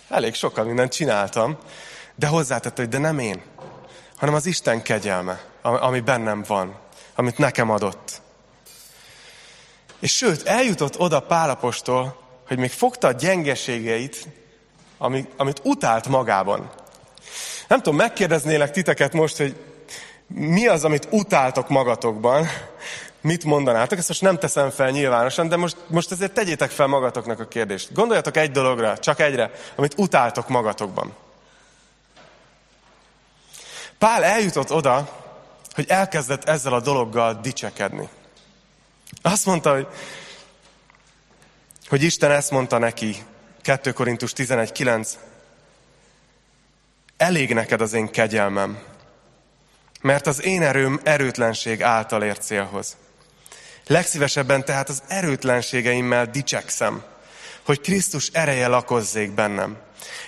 elég 0.09 0.35
sokkal 0.35 0.65
mindent 0.65 0.93
csináltam, 0.93 1.59
de 2.17 2.27
hozzátette, 2.27 2.83
hogy 2.83 2.91
de 2.91 2.99
nem 2.99 3.19
én, 3.19 3.43
hanem 4.17 4.35
az 4.35 4.47
Isten 4.47 4.83
kegyelme, 4.83 5.45
ami 5.63 6.01
bennem 6.01 6.45
van, 6.47 6.79
amit 7.15 7.39
nekem 7.39 7.71
adott. 7.71 8.21
És 9.99 10.17
sőt, 10.17 10.47
eljutott 10.47 10.99
oda 10.99 11.21
Pálapostól, 11.21 12.25
hogy 12.49 12.59
még 12.59 12.71
fogta 12.71 13.09
a 13.09 13.13
gyengeségeit, 13.13 14.27
amit, 15.37 15.61
utált 15.63 16.09
magában. 16.09 16.71
Nem 17.69 17.79
tudom, 17.79 17.97
megkérdeznélek 17.97 18.71
titeket 18.71 19.13
most, 19.13 19.37
hogy 19.37 19.57
mi 20.27 20.67
az, 20.67 20.85
amit 20.85 21.09
utáltok 21.11 21.69
magatokban, 21.69 22.47
mit 23.21 23.45
mondanátok? 23.45 23.99
Ezt 23.99 24.09
most 24.09 24.23
nem 24.23 24.39
teszem 24.39 24.71
fel 24.71 24.91
nyilvánosan, 24.91 25.49
de 25.49 25.57
most, 25.57 25.77
most 25.87 26.13
ezért 26.13 26.33
tegyétek 26.33 26.71
fel 26.71 26.87
magatoknak 26.87 27.41
a 27.41 27.49
kérdést. 27.49 27.93
Gondoljatok 27.93 28.37
egy 28.37 28.51
dologra, 28.51 28.99
csak 28.99 29.21
egyre, 29.21 29.51
amit 29.77 29.95
utáltok 29.99 30.49
magatokban. 30.49 31.13
Pál 33.99 34.25
eljutott 34.25 34.73
oda, 34.73 35.25
hogy 35.73 35.85
elkezdett 35.89 36.45
ezzel 36.45 36.73
a 36.73 36.81
dologgal 36.81 37.35
dicsekedni. 37.35 38.09
Azt 39.23 39.47
mondta, 39.47 39.75
hogy, 39.75 39.87
hogy 41.89 42.03
Isten 42.03 42.31
ezt 42.31 42.51
mondta 42.51 42.79
neki, 42.79 43.25
2 43.63 43.93
Korintus 43.93 44.33
11.9, 44.37 45.09
elég 47.17 47.55
neked 47.55 47.81
az 47.81 47.93
én 47.93 48.11
kegyelmem, 48.11 48.79
mert 50.01 50.27
az 50.27 50.43
én 50.43 50.63
erőm 50.63 51.01
erőtlenség 51.05 51.83
által 51.83 52.23
ért 52.23 52.43
célhoz. 52.43 52.97
Legszívesebben 53.87 54.65
tehát 54.65 54.89
az 54.89 55.03
erőtlenségeimmel 55.07 56.27
dicsekszem, 56.27 57.03
hogy 57.67 57.81
Krisztus 57.81 58.29
ereje 58.33 58.67
lakozzék 58.67 59.31
bennem. 59.31 59.77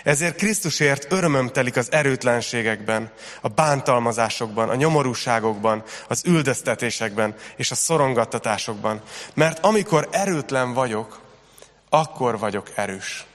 Ezért 0.03 0.37
Krisztusért 0.37 1.13
örömöm 1.13 1.49
telik 1.49 1.77
az 1.77 1.93
erőtlenségekben, 1.93 3.11
a 3.41 3.49
bántalmazásokban, 3.49 4.69
a 4.69 4.75
nyomorúságokban, 4.75 5.83
az 6.09 6.23
üldöztetésekben 6.27 7.35
és 7.57 7.71
a 7.71 7.75
szorongattatásokban. 7.75 9.01
Mert 9.35 9.59
amikor 9.65 10.09
erőtlen 10.11 10.73
vagyok, 10.73 11.21
akkor 11.89 12.39
vagyok 12.39 12.71
erős. 12.75 13.27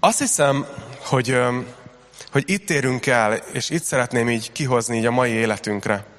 Azt 0.00 0.18
hiszem, 0.18 0.66
hogy, 0.98 1.38
hogy 2.32 2.44
itt 2.46 2.70
érünk 2.70 3.06
el, 3.06 3.32
és 3.32 3.70
itt 3.70 3.82
szeretném 3.82 4.28
így 4.28 4.52
kihozni 4.52 4.96
így 4.96 5.06
a 5.06 5.10
mai 5.10 5.30
életünkre. 5.30 6.11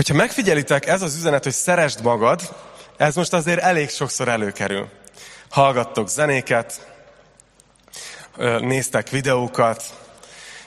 Hogyha 0.00 0.14
megfigyelitek, 0.14 0.86
ez 0.86 1.02
az 1.02 1.16
üzenet, 1.16 1.44
hogy 1.44 1.52
szeresd 1.52 2.02
magad, 2.02 2.54
ez 2.96 3.14
most 3.14 3.32
azért 3.32 3.60
elég 3.60 3.90
sokszor 3.90 4.28
előkerül. 4.28 4.88
Hallgattok 5.50 6.08
zenéket, 6.08 6.86
néztek 8.60 9.08
videókat, 9.08 9.84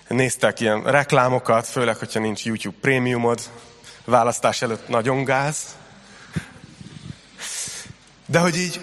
néztek 0.07 0.59
ilyen 0.59 0.83
reklámokat, 0.83 1.67
főleg, 1.67 1.95
hogyha 1.97 2.19
nincs 2.19 2.45
YouTube 2.45 2.77
prémiumod, 2.81 3.39
választás 4.05 4.61
előtt 4.61 4.87
nagyon 4.87 5.23
gáz. 5.23 5.57
De 8.25 8.39
hogy 8.39 8.57
így 8.57 8.79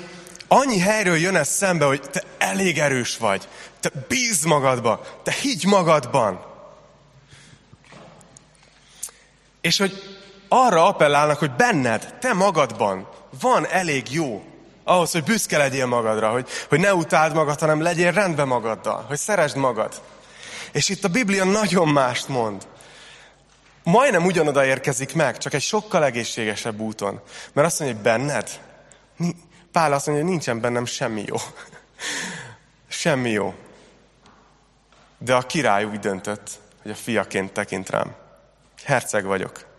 annyi 0.49 0.79
helyről 0.79 1.17
jön 1.17 1.37
ez 1.37 1.49
szembe, 1.49 1.85
hogy 1.85 2.01
te 2.11 2.23
elég 2.39 2.79
erős 2.79 3.17
vagy, 3.17 3.49
te 3.81 3.91
bíz 4.09 4.45
magadba, 4.45 5.21
te 5.23 5.33
higgy 5.33 5.65
magadban. 5.65 6.45
És 9.61 9.79
hogy 9.79 10.10
arra 10.53 10.87
appellálnak, 10.87 11.39
hogy 11.39 11.51
benned, 11.51 12.15
te 12.21 12.33
magadban 12.33 13.09
van 13.41 13.67
elég 13.67 14.13
jó 14.13 14.45
ahhoz, 14.85 15.13
hogy 15.13 15.25
büszke 15.25 15.59
legyél 15.59 15.87
magadra, 15.87 16.31
hogy, 16.31 16.49
hogy 16.69 16.81
ne 16.81 16.95
utáld 16.95 17.35
magad, 17.35 17.61
hanem 17.61 17.83
legyél 17.83 18.13
rendben 18.13 18.47
magaddal, 18.47 19.05
hogy 19.09 19.19
szeresd 19.19 19.57
magad. 19.57 20.03
És 20.73 20.89
itt 20.89 21.05
a 21.05 21.09
Biblia 21.09 21.45
nagyon 21.45 21.89
mást 21.89 22.29
mond. 22.29 22.67
Majdnem 23.83 24.25
ugyanoda 24.25 24.65
érkezik 24.65 25.15
meg, 25.15 25.39
csak 25.39 25.55
egy 25.55 25.63
sokkal 25.63 26.05
egészségesebb 26.05 26.81
úton. 26.81 27.21
Mert 27.53 27.67
azt 27.67 27.79
mondja, 27.81 27.97
hogy 27.97 28.07
benned, 28.07 28.61
Pál 29.73 29.93
azt 29.93 30.07
mondja, 30.07 30.25
hogy 30.25 30.33
nincsen 30.33 30.61
bennem 30.61 30.85
semmi 30.85 31.25
jó. 31.27 31.37
semmi 32.89 33.31
jó. 33.31 33.55
De 35.19 35.35
a 35.35 35.41
király 35.41 35.85
úgy 35.85 35.99
döntött, 35.99 36.51
hogy 36.83 36.91
a 36.91 36.95
fiaként 36.95 37.53
tekint 37.53 37.91
rám. 37.91 38.15
Herceg 38.85 39.25
vagyok. 39.25 39.70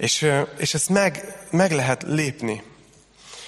És, 0.00 0.30
és 0.56 0.74
ezt 0.74 0.88
meg, 0.88 1.36
meg 1.50 1.72
lehet 1.72 2.02
lépni. 2.02 2.62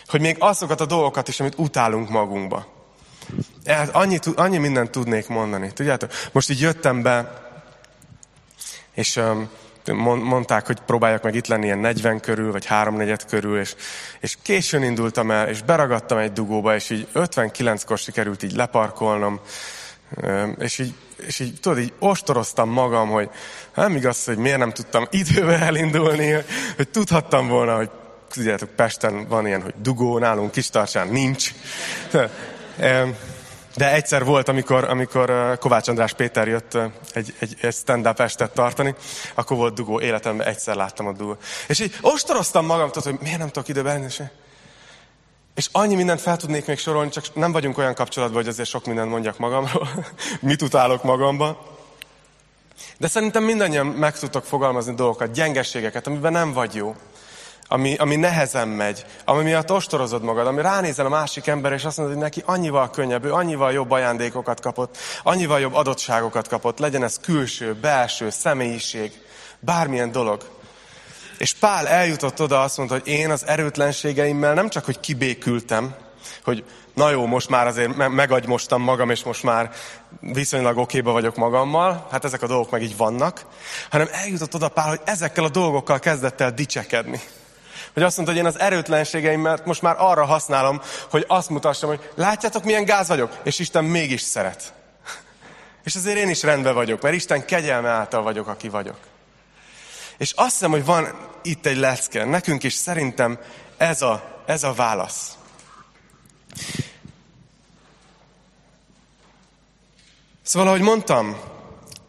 Hogy 0.07 0.21
még 0.21 0.37
azokat 0.38 0.81
a 0.81 0.87
dolgokat 0.87 1.29
is, 1.29 1.41
amit 1.41 1.59
utálunk 1.59 2.09
magunkba. 2.09 2.67
Hát 3.67 3.88
annyi, 3.88 4.19
annyi 4.35 4.59
mindent 4.59 4.91
tudnék 4.91 5.29
mondani. 5.29 5.73
Tudjátok, 5.73 6.11
most 6.33 6.51
így 6.51 6.61
jöttem 6.61 7.03
be, 7.03 7.43
és 8.95 9.21
mondták, 10.03 10.67
hogy 10.67 10.81
próbáljak 10.81 11.23
meg 11.23 11.35
itt 11.35 11.47
lenni 11.47 11.65
ilyen 11.65 11.79
40 11.79 12.21
körül, 12.21 12.53
vagy 12.53 12.67
3 12.67 13.17
körül, 13.29 13.59
és, 13.59 13.75
és 14.21 14.37
későn 14.43 14.83
indultam 14.83 15.31
el, 15.31 15.49
és 15.49 15.62
beragadtam 15.62 16.19
egy 16.19 16.33
dugóba, 16.33 16.75
és 16.75 16.91
így 16.91 17.09
59-kor 17.15 17.99
sikerült 17.99 18.43
így 18.43 18.53
leparkolnom, 18.53 19.41
és 20.59 20.79
így, 20.79 20.94
és 21.16 21.38
így 21.38 21.61
tudod, 21.61 21.79
így 21.79 21.92
ostoroztam 21.98 22.68
magam, 22.68 23.09
hogy 23.09 23.31
nem 23.75 23.96
igaz, 23.96 24.25
hogy 24.25 24.37
miért 24.37 24.59
nem 24.59 24.72
tudtam 24.72 25.07
idővel 25.11 25.62
elindulni, 25.62 26.31
hogy 26.77 26.88
tudhattam 26.88 27.48
volna, 27.48 27.77
hogy 27.77 27.90
tudjátok, 28.33 28.68
Pesten 28.68 29.29
van 29.29 29.46
ilyen, 29.46 29.62
hogy 29.62 29.75
dugó, 29.83 30.18
nálunk 30.18 30.51
Kistarcsán 30.51 31.09
nincs. 31.09 31.53
De 33.77 33.92
egyszer 33.92 34.25
volt, 34.25 34.48
amikor, 34.48 34.85
amikor 34.85 35.59
Kovács 35.59 35.88
András 35.88 36.12
Péter 36.12 36.48
jött 36.48 36.79
egy, 37.12 37.35
egy, 37.38 37.57
egy 37.61 37.75
stand-up 37.75 38.20
estet 38.20 38.51
tartani, 38.51 38.94
akkor 39.35 39.57
volt 39.57 39.75
dugó, 39.75 40.01
életemben 40.01 40.46
egyszer 40.46 40.75
láttam 40.75 41.07
a 41.07 41.12
dugó. 41.12 41.37
És 41.68 41.81
így 41.81 41.94
ostoroztam 42.01 42.66
magam, 42.66 42.90
tudod, 42.90 43.11
hogy 43.11 43.18
miért 43.22 43.38
nem 43.38 43.48
tudok 43.48 43.68
időben 43.68 43.92
lenni, 43.94 44.11
és 45.55 45.69
annyi 45.73 45.95
mindent 45.95 46.21
fel 46.21 46.37
tudnék 46.37 46.67
még 46.67 46.79
sorolni, 46.79 47.11
csak 47.11 47.35
nem 47.35 47.53
vagyunk 47.53 47.79
olyan 47.79 47.95
kapcsolatban, 47.95 48.38
hogy 48.43 48.51
azért 48.51 48.69
sok 48.69 48.87
mindent 48.87 49.11
mondjak 49.11 49.38
magamról, 49.38 49.88
mit 50.41 50.62
utálok 50.62 51.03
magamba. 51.03 51.71
De 52.99 53.09
szerintem 53.09 53.45
mindannyian 53.45 53.87
meg 53.87 54.19
tudtok 54.19 54.45
fogalmazni 54.45 54.95
dolgokat, 54.95 55.33
gyengességeket, 55.33 56.07
amiben 56.07 56.33
nem 56.33 56.53
vagy 56.53 56.75
jó. 56.75 56.97
Ami, 57.69 57.95
ami 57.97 58.17
nehezen 58.17 58.69
megy, 58.69 59.07
ami 59.25 59.43
miatt 59.43 59.73
ostorozod 59.73 60.23
magad, 60.23 60.47
ami 60.47 60.62
ránézel 60.62 61.07
a 61.07 61.09
másik 61.09 61.47
ember, 61.47 61.73
és 61.73 61.85
azt 61.85 61.97
mondod, 61.97 62.15
hogy 62.15 62.25
neki 62.25 62.43
annyival 62.47 62.91
könnyebb, 62.91 63.25
ő 63.25 63.33
annyival 63.33 63.73
jobb 63.73 63.91
ajándékokat 63.91 64.61
kapott, 64.61 64.97
annyival 65.23 65.61
jobb 65.61 65.75
adottságokat 65.75 66.49
kapott, 66.49 66.79
legyen 66.79 67.03
ez 67.03 67.21
külső, 67.21 67.75
belső, 67.75 68.31
személyiség, 68.31 69.12
bármilyen 69.61 70.12
dolog. 70.12 70.43
És 71.42 71.55
Pál 71.55 71.88
eljutott 71.88 72.40
oda, 72.40 72.61
azt 72.61 72.76
mondta, 72.76 72.94
hogy 72.94 73.09
én 73.09 73.31
az 73.31 73.46
erőtlenségeimmel 73.46 74.55
nem 74.55 74.68
csak, 74.68 74.85
hogy 74.85 75.00
kibékültem, 75.00 75.94
hogy 76.44 76.64
na 76.94 77.10
jó, 77.10 77.27
most 77.27 77.48
már 77.48 77.67
azért 77.67 77.96
me- 77.96 78.08
megagymostam 78.08 78.83
magam, 78.83 79.10
és 79.10 79.25
most 79.25 79.42
már 79.42 79.71
viszonylag 80.21 80.77
okéba 80.77 81.12
vagyok 81.12 81.37
magammal, 81.37 82.06
hát 82.10 82.25
ezek 82.25 82.42
a 82.42 82.46
dolgok 82.46 82.71
meg 82.71 82.83
így 82.83 82.96
vannak, 82.96 83.46
hanem 83.90 84.08
eljutott 84.12 84.54
oda 84.54 84.69
Pál, 84.69 84.88
hogy 84.88 85.00
ezekkel 85.04 85.44
a 85.44 85.48
dolgokkal 85.48 85.98
kezdett 85.98 86.40
el 86.40 86.50
dicsekedni. 86.50 87.21
Hogy 87.92 88.02
azt 88.02 88.17
mondta, 88.17 88.35
hogy 88.35 88.42
én 88.42 88.48
az 88.48 88.58
erőtlenségeimet 88.58 89.67
most 89.67 89.83
már 89.83 89.94
arra 89.98 90.25
használom, 90.25 90.81
hogy 91.10 91.25
azt 91.29 91.50
mutassam, 91.50 91.88
hogy 91.88 92.10
látjátok, 92.14 92.64
milyen 92.64 92.85
gáz 92.85 93.08
vagyok, 93.08 93.38
és 93.42 93.58
Isten 93.58 93.85
mégis 93.85 94.21
szeret. 94.21 94.73
És 95.85 95.94
azért 95.94 96.19
én 96.19 96.29
is 96.29 96.42
rendben 96.42 96.75
vagyok, 96.75 97.02
mert 97.02 97.14
Isten 97.14 97.44
kegyelme 97.44 97.88
által 97.88 98.23
vagyok, 98.23 98.48
aki 98.48 98.69
vagyok. 98.69 99.10
És 100.23 100.33
azt 100.33 100.50
hiszem, 100.50 100.70
hogy 100.70 100.85
van 100.85 101.14
itt 101.42 101.66
egy 101.66 101.77
lecke. 101.77 102.25
Nekünk 102.25 102.62
is 102.62 102.73
szerintem 102.73 103.38
ez 103.77 104.02
a, 104.02 104.42
ez 104.46 104.62
a 104.62 104.73
válasz. 104.73 105.37
Szóval, 110.42 110.68
ahogy 110.68 110.81
mondtam, 110.81 111.40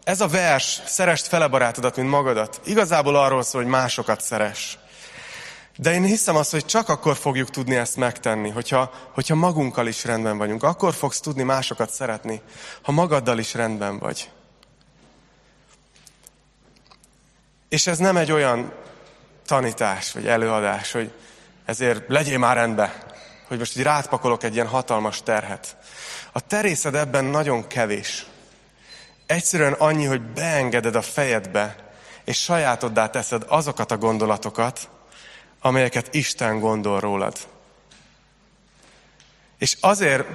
ez 0.03 0.21
a 0.21 0.27
vers, 0.27 0.81
szerest 0.85 1.27
fele 1.27 1.47
barátodat, 1.47 1.95
mint 1.95 2.09
magadat, 2.09 2.61
igazából 2.63 3.15
arról 3.15 3.43
szól, 3.43 3.61
hogy 3.61 3.71
másokat 3.71 4.21
szeres. 4.21 4.77
De 5.77 5.93
én 5.93 6.03
hiszem 6.03 6.35
azt, 6.35 6.51
hogy 6.51 6.65
csak 6.65 6.89
akkor 6.89 7.15
fogjuk 7.15 7.49
tudni 7.49 7.75
ezt 7.75 7.95
megtenni, 7.95 8.49
hogyha, 8.49 8.91
hogyha 9.13 9.35
magunkkal 9.35 9.87
is 9.87 10.03
rendben 10.03 10.37
vagyunk. 10.37 10.63
Akkor 10.63 10.93
fogsz 10.93 11.19
tudni 11.19 11.43
másokat 11.43 11.89
szeretni, 11.89 12.41
ha 12.81 12.91
magaddal 12.91 13.39
is 13.39 13.53
rendben 13.53 13.99
vagy. 13.99 14.29
És 17.73 17.87
ez 17.87 17.97
nem 17.97 18.17
egy 18.17 18.31
olyan 18.31 18.71
tanítás, 19.45 20.11
vagy 20.11 20.27
előadás, 20.27 20.91
hogy 20.91 21.11
ezért 21.65 22.03
legyél 22.07 22.37
már 22.37 22.55
rendben, 22.55 22.93
hogy 23.47 23.57
most 23.57 23.77
így 23.77 23.83
rátpakolok 23.83 24.43
egy 24.43 24.53
ilyen 24.53 24.67
hatalmas 24.67 25.23
terhet. 25.23 25.77
A 26.31 26.39
terészed 26.39 26.95
ebben 26.95 27.25
nagyon 27.25 27.67
kevés. 27.67 28.25
Egyszerűen 29.25 29.73
annyi, 29.73 30.05
hogy 30.05 30.21
beengeded 30.21 30.95
a 30.95 31.01
fejedbe, 31.01 31.75
és 32.23 32.41
sajátoddá 32.41 33.09
teszed 33.09 33.43
azokat 33.47 33.91
a 33.91 33.97
gondolatokat, 33.97 34.89
amelyeket 35.61 36.13
Isten 36.13 36.59
gondol 36.59 36.99
rólad. 36.99 37.37
És 39.57 39.77
azért, 39.79 40.25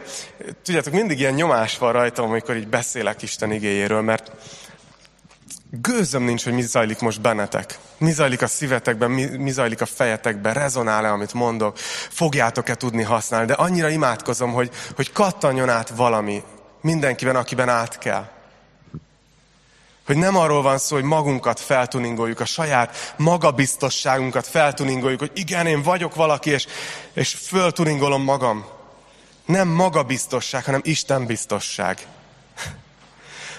tudjátok, 0.63 0.93
mindig 0.93 1.19
ilyen 1.19 1.35
nyomás 1.35 1.79
van 1.79 1.93
rajtam, 1.93 2.29
amikor 2.29 2.57
így 2.57 2.69
beszélek 2.69 3.23
Isten 3.23 3.53
igéjéről, 3.53 4.01
mert 4.03 4.31
gőzöm 5.71 6.23
nincs, 6.23 6.45
hogy 6.45 6.53
mi 6.53 6.63
zajlik 6.63 6.99
most 6.99 7.21
bennetek. 7.21 7.79
Mi 7.99 8.11
zajlik 8.11 8.43
a 8.43 8.47
szívetekben, 8.47 9.11
mi, 9.11 9.25
mi 9.25 9.51
zajlik 9.51 9.81
a 9.81 9.87
fejetekben, 9.87 10.55
rezonál-e, 10.55 11.11
amit 11.13 11.33
mondok, 11.33 11.79
fogjátok-e 12.09 12.75
tudni 12.75 13.03
használni. 13.03 13.47
De 13.47 13.53
annyira 13.53 13.89
imádkozom, 13.89 14.53
hogy, 14.53 14.71
hogy 14.97 15.13
kattanjon 15.13 15.69
át 15.69 15.89
valami 15.89 16.43
mindenkiben, 16.81 17.37
akiben 17.37 17.69
át 17.69 17.99
kell. 17.99 18.29
Hogy 20.07 20.17
nem 20.17 20.37
arról 20.37 20.63
van 20.63 20.79
szó, 20.79 20.95
hogy 20.95 21.05
magunkat 21.05 21.61
feltuningoljuk, 21.61 22.41
a 22.41 22.45
saját 22.45 23.15
magabiztosságunkat 23.17 24.47
feltuningoljuk, 24.47 25.21
hogy 25.21 25.31
igen, 25.35 25.67
én 25.67 25.83
vagyok 25.83 26.15
valaki, 26.15 26.51
és, 26.51 26.67
és 27.13 27.35
föltuningolom 27.35 28.23
magam. 28.23 28.67
Nem 29.45 29.69
magabiztosság, 29.69 30.65
hanem 30.65 30.81
Isten 30.85 31.27
biztosság. 31.27 32.07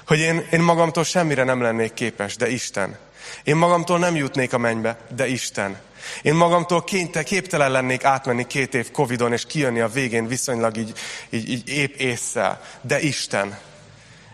Hogy 0.10 0.20
én, 0.20 0.48
én 0.52 0.60
magamtól 0.60 1.04
semmire 1.04 1.44
nem 1.44 1.62
lennék 1.62 1.94
képes, 1.94 2.36
de 2.36 2.50
Isten. 2.50 2.98
Én 3.44 3.56
magamtól 3.56 4.00
nem 4.00 4.16
jutnék 4.16 4.54
a 4.54 4.58
mennybe, 4.58 4.98
de 5.16 5.28
Isten. 5.28 5.78
Én 6.22 6.34
magamtól 6.34 6.84
kényte, 6.84 7.24
képtelen 7.24 7.72
lennék 7.72 8.04
átmenni 8.04 8.48
két 8.48 8.74
év 8.74 8.92
Covidon, 8.92 9.34
és 9.34 9.46
kijönni 9.46 9.80
a 9.80 9.88
végén 9.88 10.28
viszonylag 10.28 10.78
így, 10.78 10.94
így, 11.30 11.50
így 11.50 11.70
épp 11.70 11.96
észszel, 11.96 12.62
de 12.82 13.02
Isten. 13.02 13.58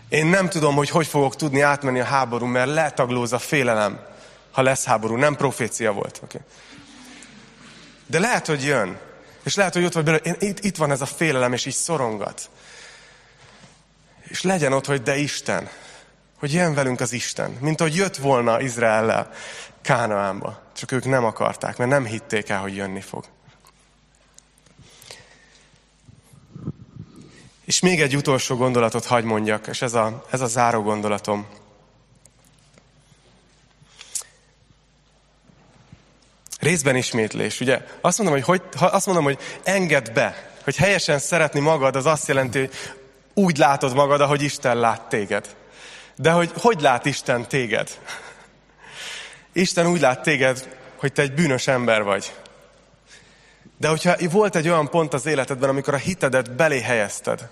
Én 0.08 0.26
nem 0.26 0.48
tudom, 0.48 0.74
hogy 0.74 0.90
hogy 0.90 1.06
fogok 1.06 1.36
tudni 1.36 1.60
átmenni 1.60 2.00
a 2.00 2.04
háború, 2.04 2.46
mert 2.46 2.72
letaglóz 2.72 3.32
a 3.32 3.38
félelem, 3.38 4.00
ha 4.52 4.62
lesz 4.62 4.84
háború. 4.84 5.16
Nem 5.16 5.36
profécia 5.36 5.92
volt. 5.92 6.20
Okay. 6.24 6.40
De 8.06 8.18
lehet, 8.18 8.46
hogy 8.46 8.64
jön. 8.64 8.98
És 9.44 9.54
lehet, 9.54 9.74
hogy 9.74 9.84
ott 9.84 9.92
vagy 9.92 10.04
belőle, 10.04 10.36
itt, 10.38 10.64
itt 10.64 10.76
van 10.76 10.90
ez 10.90 11.00
a 11.00 11.06
félelem, 11.06 11.52
és 11.52 11.66
így 11.66 11.74
szorongat. 11.74 12.50
És 14.36 14.42
legyen 14.42 14.72
ott, 14.72 14.86
hogy 14.86 15.02
de 15.02 15.16
Isten. 15.16 15.68
Hogy 16.38 16.52
jön 16.52 16.74
velünk 16.74 17.00
az 17.00 17.12
Isten. 17.12 17.56
Mint 17.60 17.80
hogy 17.80 17.94
jött 17.94 18.16
volna 18.16 18.60
Izraellel 18.60 19.30
Kánaánba. 19.82 20.62
Csak 20.74 20.92
ők 20.92 21.04
nem 21.04 21.24
akarták, 21.24 21.76
mert 21.76 21.90
nem 21.90 22.04
hitték 22.04 22.48
el, 22.48 22.60
hogy 22.60 22.76
jönni 22.76 23.00
fog. 23.00 23.24
És 27.64 27.80
még 27.80 28.00
egy 28.00 28.16
utolsó 28.16 28.56
gondolatot 28.56 29.04
hagy 29.04 29.24
mondjak, 29.24 29.66
és 29.66 29.82
ez 29.82 29.94
a, 29.94 30.26
ez 30.30 30.40
a 30.40 30.46
záró 30.46 30.82
gondolatom. 30.82 31.46
Részben 36.60 36.96
ismétlés. 36.96 37.60
Ugye 37.60 37.86
azt 38.00 38.18
mondom, 38.18 38.42
hogy, 38.42 38.44
hogy, 38.44 38.62
azt 38.90 39.06
mondom, 39.06 39.24
hogy 39.24 39.38
engedd 39.62 40.12
be, 40.12 40.52
hogy 40.64 40.76
helyesen 40.76 41.18
szeretni 41.18 41.60
magad, 41.60 41.96
az 41.96 42.06
azt 42.06 42.28
jelenti, 42.28 42.58
hogy 42.58 42.72
úgy 43.38 43.56
látod 43.56 43.94
magad, 43.94 44.20
ahogy 44.20 44.42
Isten 44.42 44.76
lát 44.76 45.02
téged. 45.02 45.56
De 46.16 46.30
hogy 46.30 46.50
hogy 46.56 46.80
lát 46.80 47.04
Isten 47.04 47.48
téged? 47.48 47.88
Isten 49.52 49.86
úgy 49.86 50.00
lát 50.00 50.22
téged, 50.22 50.76
hogy 50.96 51.12
te 51.12 51.22
egy 51.22 51.32
bűnös 51.32 51.66
ember 51.66 52.02
vagy. 52.02 52.34
De 53.78 53.88
hogyha 53.88 54.14
volt 54.30 54.56
egy 54.56 54.68
olyan 54.68 54.88
pont 54.88 55.14
az 55.14 55.26
életedben, 55.26 55.68
amikor 55.68 55.94
a 55.94 55.96
hitedet 55.96 56.52
belé 56.52 56.80
helyezted, 56.80 57.48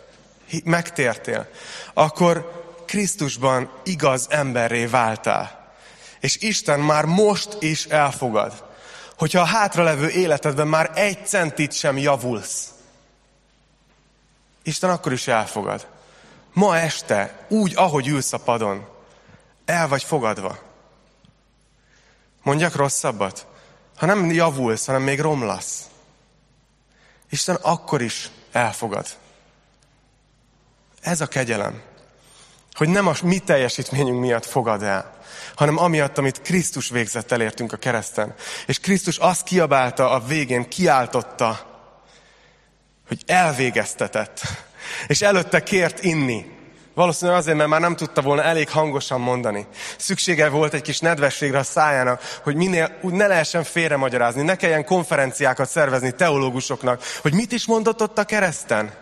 megtértél, 0.65 1.49
akkor 1.95 2.65
Krisztusban 2.87 3.71
igaz 3.83 4.27
emberré 4.31 4.87
váltál. 4.87 5.75
És 6.21 6.37
Isten 6.37 6.81
már 6.81 7.05
most 7.05 7.57
is 7.61 7.85
elfogad. 7.85 8.65
Hogyha 9.19 9.41
a 9.41 9.45
hátralevő 9.45 10.09
életedben 10.09 10.69
már 10.69 10.91
egy 10.95 11.27
centit 11.27 11.73
sem 11.73 11.99
javulsz, 11.99 12.74
Isten 14.65 14.91
akkor 14.91 15.13
is 15.13 15.27
elfogad. 15.27 15.87
Ma 16.53 16.79
este, 16.79 17.47
úgy, 17.49 17.73
ahogy 17.77 18.09
ülsz 18.09 18.33
a 18.33 18.39
padon, 18.39 18.87
el 19.65 19.89
vagy 19.89 20.03
fogadva. 20.03 20.59
Mondjak 22.43 22.75
rosszabbat? 22.75 23.47
Ha 23.97 24.07
nem 24.07 24.31
javulsz, 24.31 24.87
hanem 24.87 25.03
még 25.03 25.21
romlasz, 25.21 25.83
Isten 27.31 27.59
akkor 27.63 28.03
is 28.03 28.31
elfogad. 28.53 29.07
Ez 31.01 31.21
a 31.21 31.27
kegyelem. 31.27 31.83
Hogy 32.73 32.89
nem 32.89 33.07
a 33.07 33.15
mi 33.23 33.39
teljesítményünk 33.39 34.21
miatt 34.21 34.47
fogad 34.47 34.83
el, 34.83 35.19
hanem 35.55 35.79
amiatt, 35.79 36.19
amit 36.19 36.43
Krisztus 36.43 36.89
végzett 36.89 37.33
elértünk 37.33 37.73
a 37.73 37.77
kereszten. 37.77 38.35
És 38.67 38.79
Krisztus 38.79 39.19
azt 39.19 39.43
kiabálta 39.43 40.11
a 40.11 40.21
végén, 40.21 40.69
kiáltotta, 40.69 41.74
hogy 43.09 43.23
elvégeztetett. 43.27 44.41
És 45.07 45.23
előtte 45.23 45.63
kért 45.63 46.03
inni. 46.03 46.53
Valószínűleg 46.95 47.41
azért, 47.41 47.57
mert 47.57 47.69
már 47.69 47.81
nem 47.81 47.97
tudta 47.97 48.23
volna 48.23 48.43
elég 48.43 48.69
hangosan 48.69 49.21
mondani. 49.21 49.67
Szüksége 49.99 50.49
volt 50.49 50.75
egy 50.75 50.83
kis 50.83 50.99
nedvességre 50.99 51.59
a 51.59 51.63
szájának, 51.63 52.23
hogy 52.43 52.55
minél 52.55 52.99
úgy 53.01 53.13
ne 53.13 53.27
lehessen 53.27 53.65
félre 53.65 53.97
magyarázni, 53.97 54.43
ne 54.43 54.57
kelljen 54.57 54.85
konferenciákat 54.85 55.69
szervezni 55.69 56.13
teológusoknak, 56.13 57.03
hogy 57.23 57.33
mit 57.33 57.53
is 57.53 57.67
mondott 57.67 58.03
ott 58.03 58.19
a 58.19 58.25
kereszten. 58.25 58.93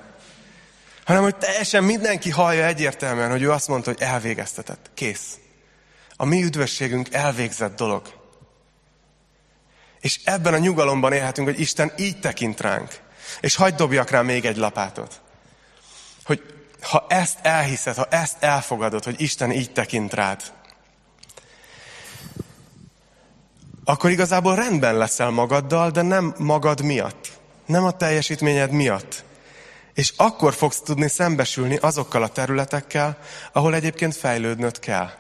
Hanem, 1.05 1.23
hogy 1.23 1.37
teljesen 1.37 1.85
mindenki 1.85 2.31
hallja 2.31 2.65
egyértelműen, 2.65 3.31
hogy 3.31 3.43
ő 3.43 3.51
azt 3.51 3.69
mondta, 3.69 3.91
hogy 3.91 4.03
elvégeztetett. 4.03 4.91
Kész. 4.95 5.39
A 6.17 6.25
mi 6.25 6.43
üdvösségünk 6.43 7.15
elvégzett 7.15 7.77
dolog. 7.77 8.03
És 10.01 10.21
ebben 10.25 10.55
a 10.55 10.59
nyugalomban 10.59 11.13
élhetünk, 11.13 11.49
hogy 11.49 11.61
Isten 11.61 11.93
így 11.97 12.21
tekint 12.21 12.61
ránk. 12.61 13.02
És 13.41 13.57
hagyd 13.57 13.77
dobjak 13.77 14.11
rá 14.11 14.23
még 14.23 14.45
egy 14.45 14.57
lapátot. 14.57 15.21
Hogy 16.25 16.43
ha 16.83 17.07
ezt 17.09 17.39
elhiszed, 17.43 17.97
ha 17.97 18.07
ezt 18.11 18.37
elfogadod, 18.41 19.05
hogy 19.05 19.21
Isten 19.21 19.53
így 19.53 19.73
tekint 19.73 20.13
rád, 20.13 20.43
akkor 23.85 24.11
igazából 24.11 24.55
rendben 24.55 24.97
leszel 24.97 25.31
magaddal, 25.31 25.91
de 25.91 26.03
nem 26.03 26.35
magad 26.39 26.83
miatt. 26.83 27.29
Nem 27.67 27.85
a 27.85 27.91
teljesítményed 27.91 28.71
miatt. 28.71 29.25
És 29.95 30.13
akkor 30.17 30.55
fogsz 30.55 30.81
tudni 30.81 31.09
szembesülni 31.09 31.77
azokkal 31.77 32.23
a 32.23 32.29
területekkel, 32.29 33.19
ahol 33.53 33.75
egyébként 33.75 34.17
fejlődnöd 34.17 34.79
kell. 34.79 35.11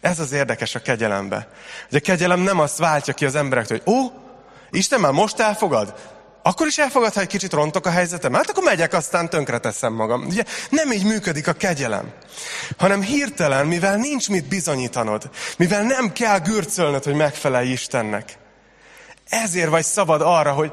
Ez 0.00 0.18
az 0.18 0.32
érdekes 0.32 0.74
a 0.74 0.82
kegyelembe. 0.82 1.48
Hogy 1.88 1.98
a 1.98 2.00
kegyelem 2.00 2.40
nem 2.40 2.58
azt 2.58 2.78
váltja 2.78 3.14
ki 3.14 3.24
az 3.24 3.34
emberektől, 3.34 3.80
hogy 3.84 3.94
ó, 3.94 3.98
Isten 4.70 5.00
már 5.00 5.12
most 5.12 5.40
elfogad? 5.40 5.94
Akkor 6.42 6.66
is 6.66 6.78
elfogad, 6.78 7.14
ha 7.14 7.20
egy 7.20 7.26
kicsit 7.26 7.52
rontok 7.52 7.86
a 7.86 7.90
helyzetem? 7.90 8.32
Hát 8.32 8.50
akkor 8.50 8.62
megyek, 8.62 8.92
aztán 8.92 9.28
tönkreteszem 9.28 9.92
magam. 9.92 10.26
Ugye 10.26 10.44
nem 10.70 10.92
így 10.92 11.04
működik 11.04 11.48
a 11.48 11.52
kegyelem. 11.52 12.12
Hanem 12.78 13.02
hirtelen, 13.02 13.66
mivel 13.66 13.96
nincs 13.96 14.28
mit 14.28 14.48
bizonyítanod, 14.48 15.30
mivel 15.56 15.82
nem 15.82 16.12
kell 16.12 16.38
gürcölnöd, 16.38 17.04
hogy 17.04 17.14
megfelelj 17.14 17.70
Istennek. 17.70 18.38
Ezért 19.28 19.68
vagy 19.68 19.84
szabad 19.84 20.20
arra, 20.20 20.52
hogy, 20.52 20.72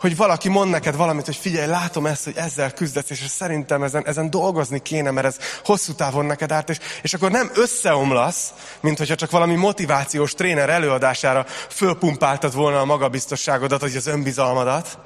hogy 0.00 0.16
valaki 0.16 0.48
mond 0.48 0.70
neked 0.70 0.96
valamit, 0.96 1.24
hogy 1.24 1.36
figyelj, 1.36 1.66
látom 1.66 2.06
ezt, 2.06 2.24
hogy 2.24 2.36
ezzel 2.36 2.72
küzdesz, 2.72 3.10
és 3.10 3.24
szerintem 3.28 3.82
ezen, 3.82 4.06
ezen 4.06 4.30
dolgozni 4.30 4.82
kéne, 4.82 5.10
mert 5.10 5.26
ez 5.26 5.36
hosszú 5.64 5.92
távon 5.92 6.24
neked 6.24 6.52
árt, 6.52 6.68
és, 6.68 6.78
és 7.02 7.14
akkor 7.14 7.30
nem 7.30 7.50
összeomlasz, 7.54 8.52
mint 8.80 8.98
hogyha 8.98 9.14
csak 9.14 9.30
valami 9.30 9.54
motivációs 9.54 10.34
tréner 10.34 10.70
előadására 10.70 11.46
fölpumpáltad 11.68 12.54
volna 12.54 12.80
a 12.80 12.84
magabiztosságodat, 12.84 13.80
vagy 13.80 13.96
az 13.96 14.06
önbizalmadat, 14.06 14.98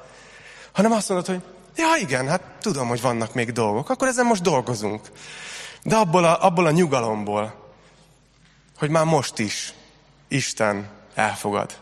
hanem 0.71 0.91
azt 0.91 1.09
mondod, 1.09 1.27
hogy 1.27 1.41
ja 1.75 1.95
igen, 1.99 2.27
hát 2.27 2.41
tudom, 2.61 2.87
hogy 2.87 3.01
vannak 3.01 3.33
még 3.33 3.51
dolgok, 3.51 3.89
akkor 3.89 4.07
ezen 4.07 4.25
most 4.25 4.41
dolgozunk. 4.41 5.01
De 5.83 5.95
abból 5.95 6.23
a, 6.23 6.43
abból 6.45 6.65
a 6.65 6.71
nyugalomból, 6.71 7.71
hogy 8.77 8.89
már 8.89 9.05
most 9.05 9.39
is 9.39 9.73
Isten 10.27 10.89
elfogad. 11.13 11.81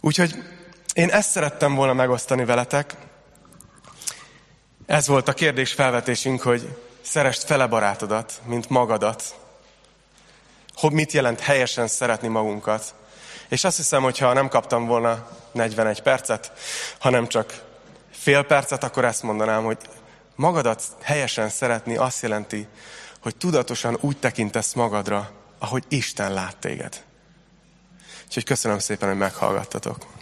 Úgyhogy 0.00 0.34
én 0.96 1.10
ezt 1.10 1.30
szerettem 1.30 1.74
volna 1.74 1.92
megosztani 1.92 2.44
veletek. 2.44 2.94
Ez 4.86 5.06
volt 5.06 5.28
a 5.28 5.32
kérdés 5.32 5.72
felvetésünk, 5.72 6.42
hogy 6.42 6.76
szerest 7.02 7.44
fele 7.44 7.66
barátodat, 7.66 8.40
mint 8.44 8.68
magadat. 8.68 9.34
Hogy 10.74 10.92
mit 10.92 11.12
jelent 11.12 11.40
helyesen 11.40 11.88
szeretni 11.88 12.28
magunkat. 12.28 12.94
És 13.48 13.64
azt 13.64 13.76
hiszem, 13.76 14.02
hogy 14.02 14.18
ha 14.18 14.32
nem 14.32 14.48
kaptam 14.48 14.86
volna 14.86 15.28
41 15.52 16.02
percet, 16.02 16.52
hanem 16.98 17.26
csak 17.26 17.62
fél 18.10 18.42
percet, 18.42 18.84
akkor 18.84 19.04
ezt 19.04 19.22
mondanám, 19.22 19.64
hogy 19.64 19.78
magadat 20.34 20.82
helyesen 21.02 21.48
szeretni 21.48 21.96
azt 21.96 22.22
jelenti, 22.22 22.66
hogy 23.20 23.36
tudatosan 23.36 23.98
úgy 24.00 24.16
tekintesz 24.16 24.72
magadra, 24.72 25.30
ahogy 25.58 25.84
Isten 25.88 26.32
lát 26.32 26.56
téged. 26.56 27.04
Úgyhogy 28.26 28.44
köszönöm 28.44 28.78
szépen, 28.78 29.08
hogy 29.08 29.18
meghallgattatok. 29.18 30.15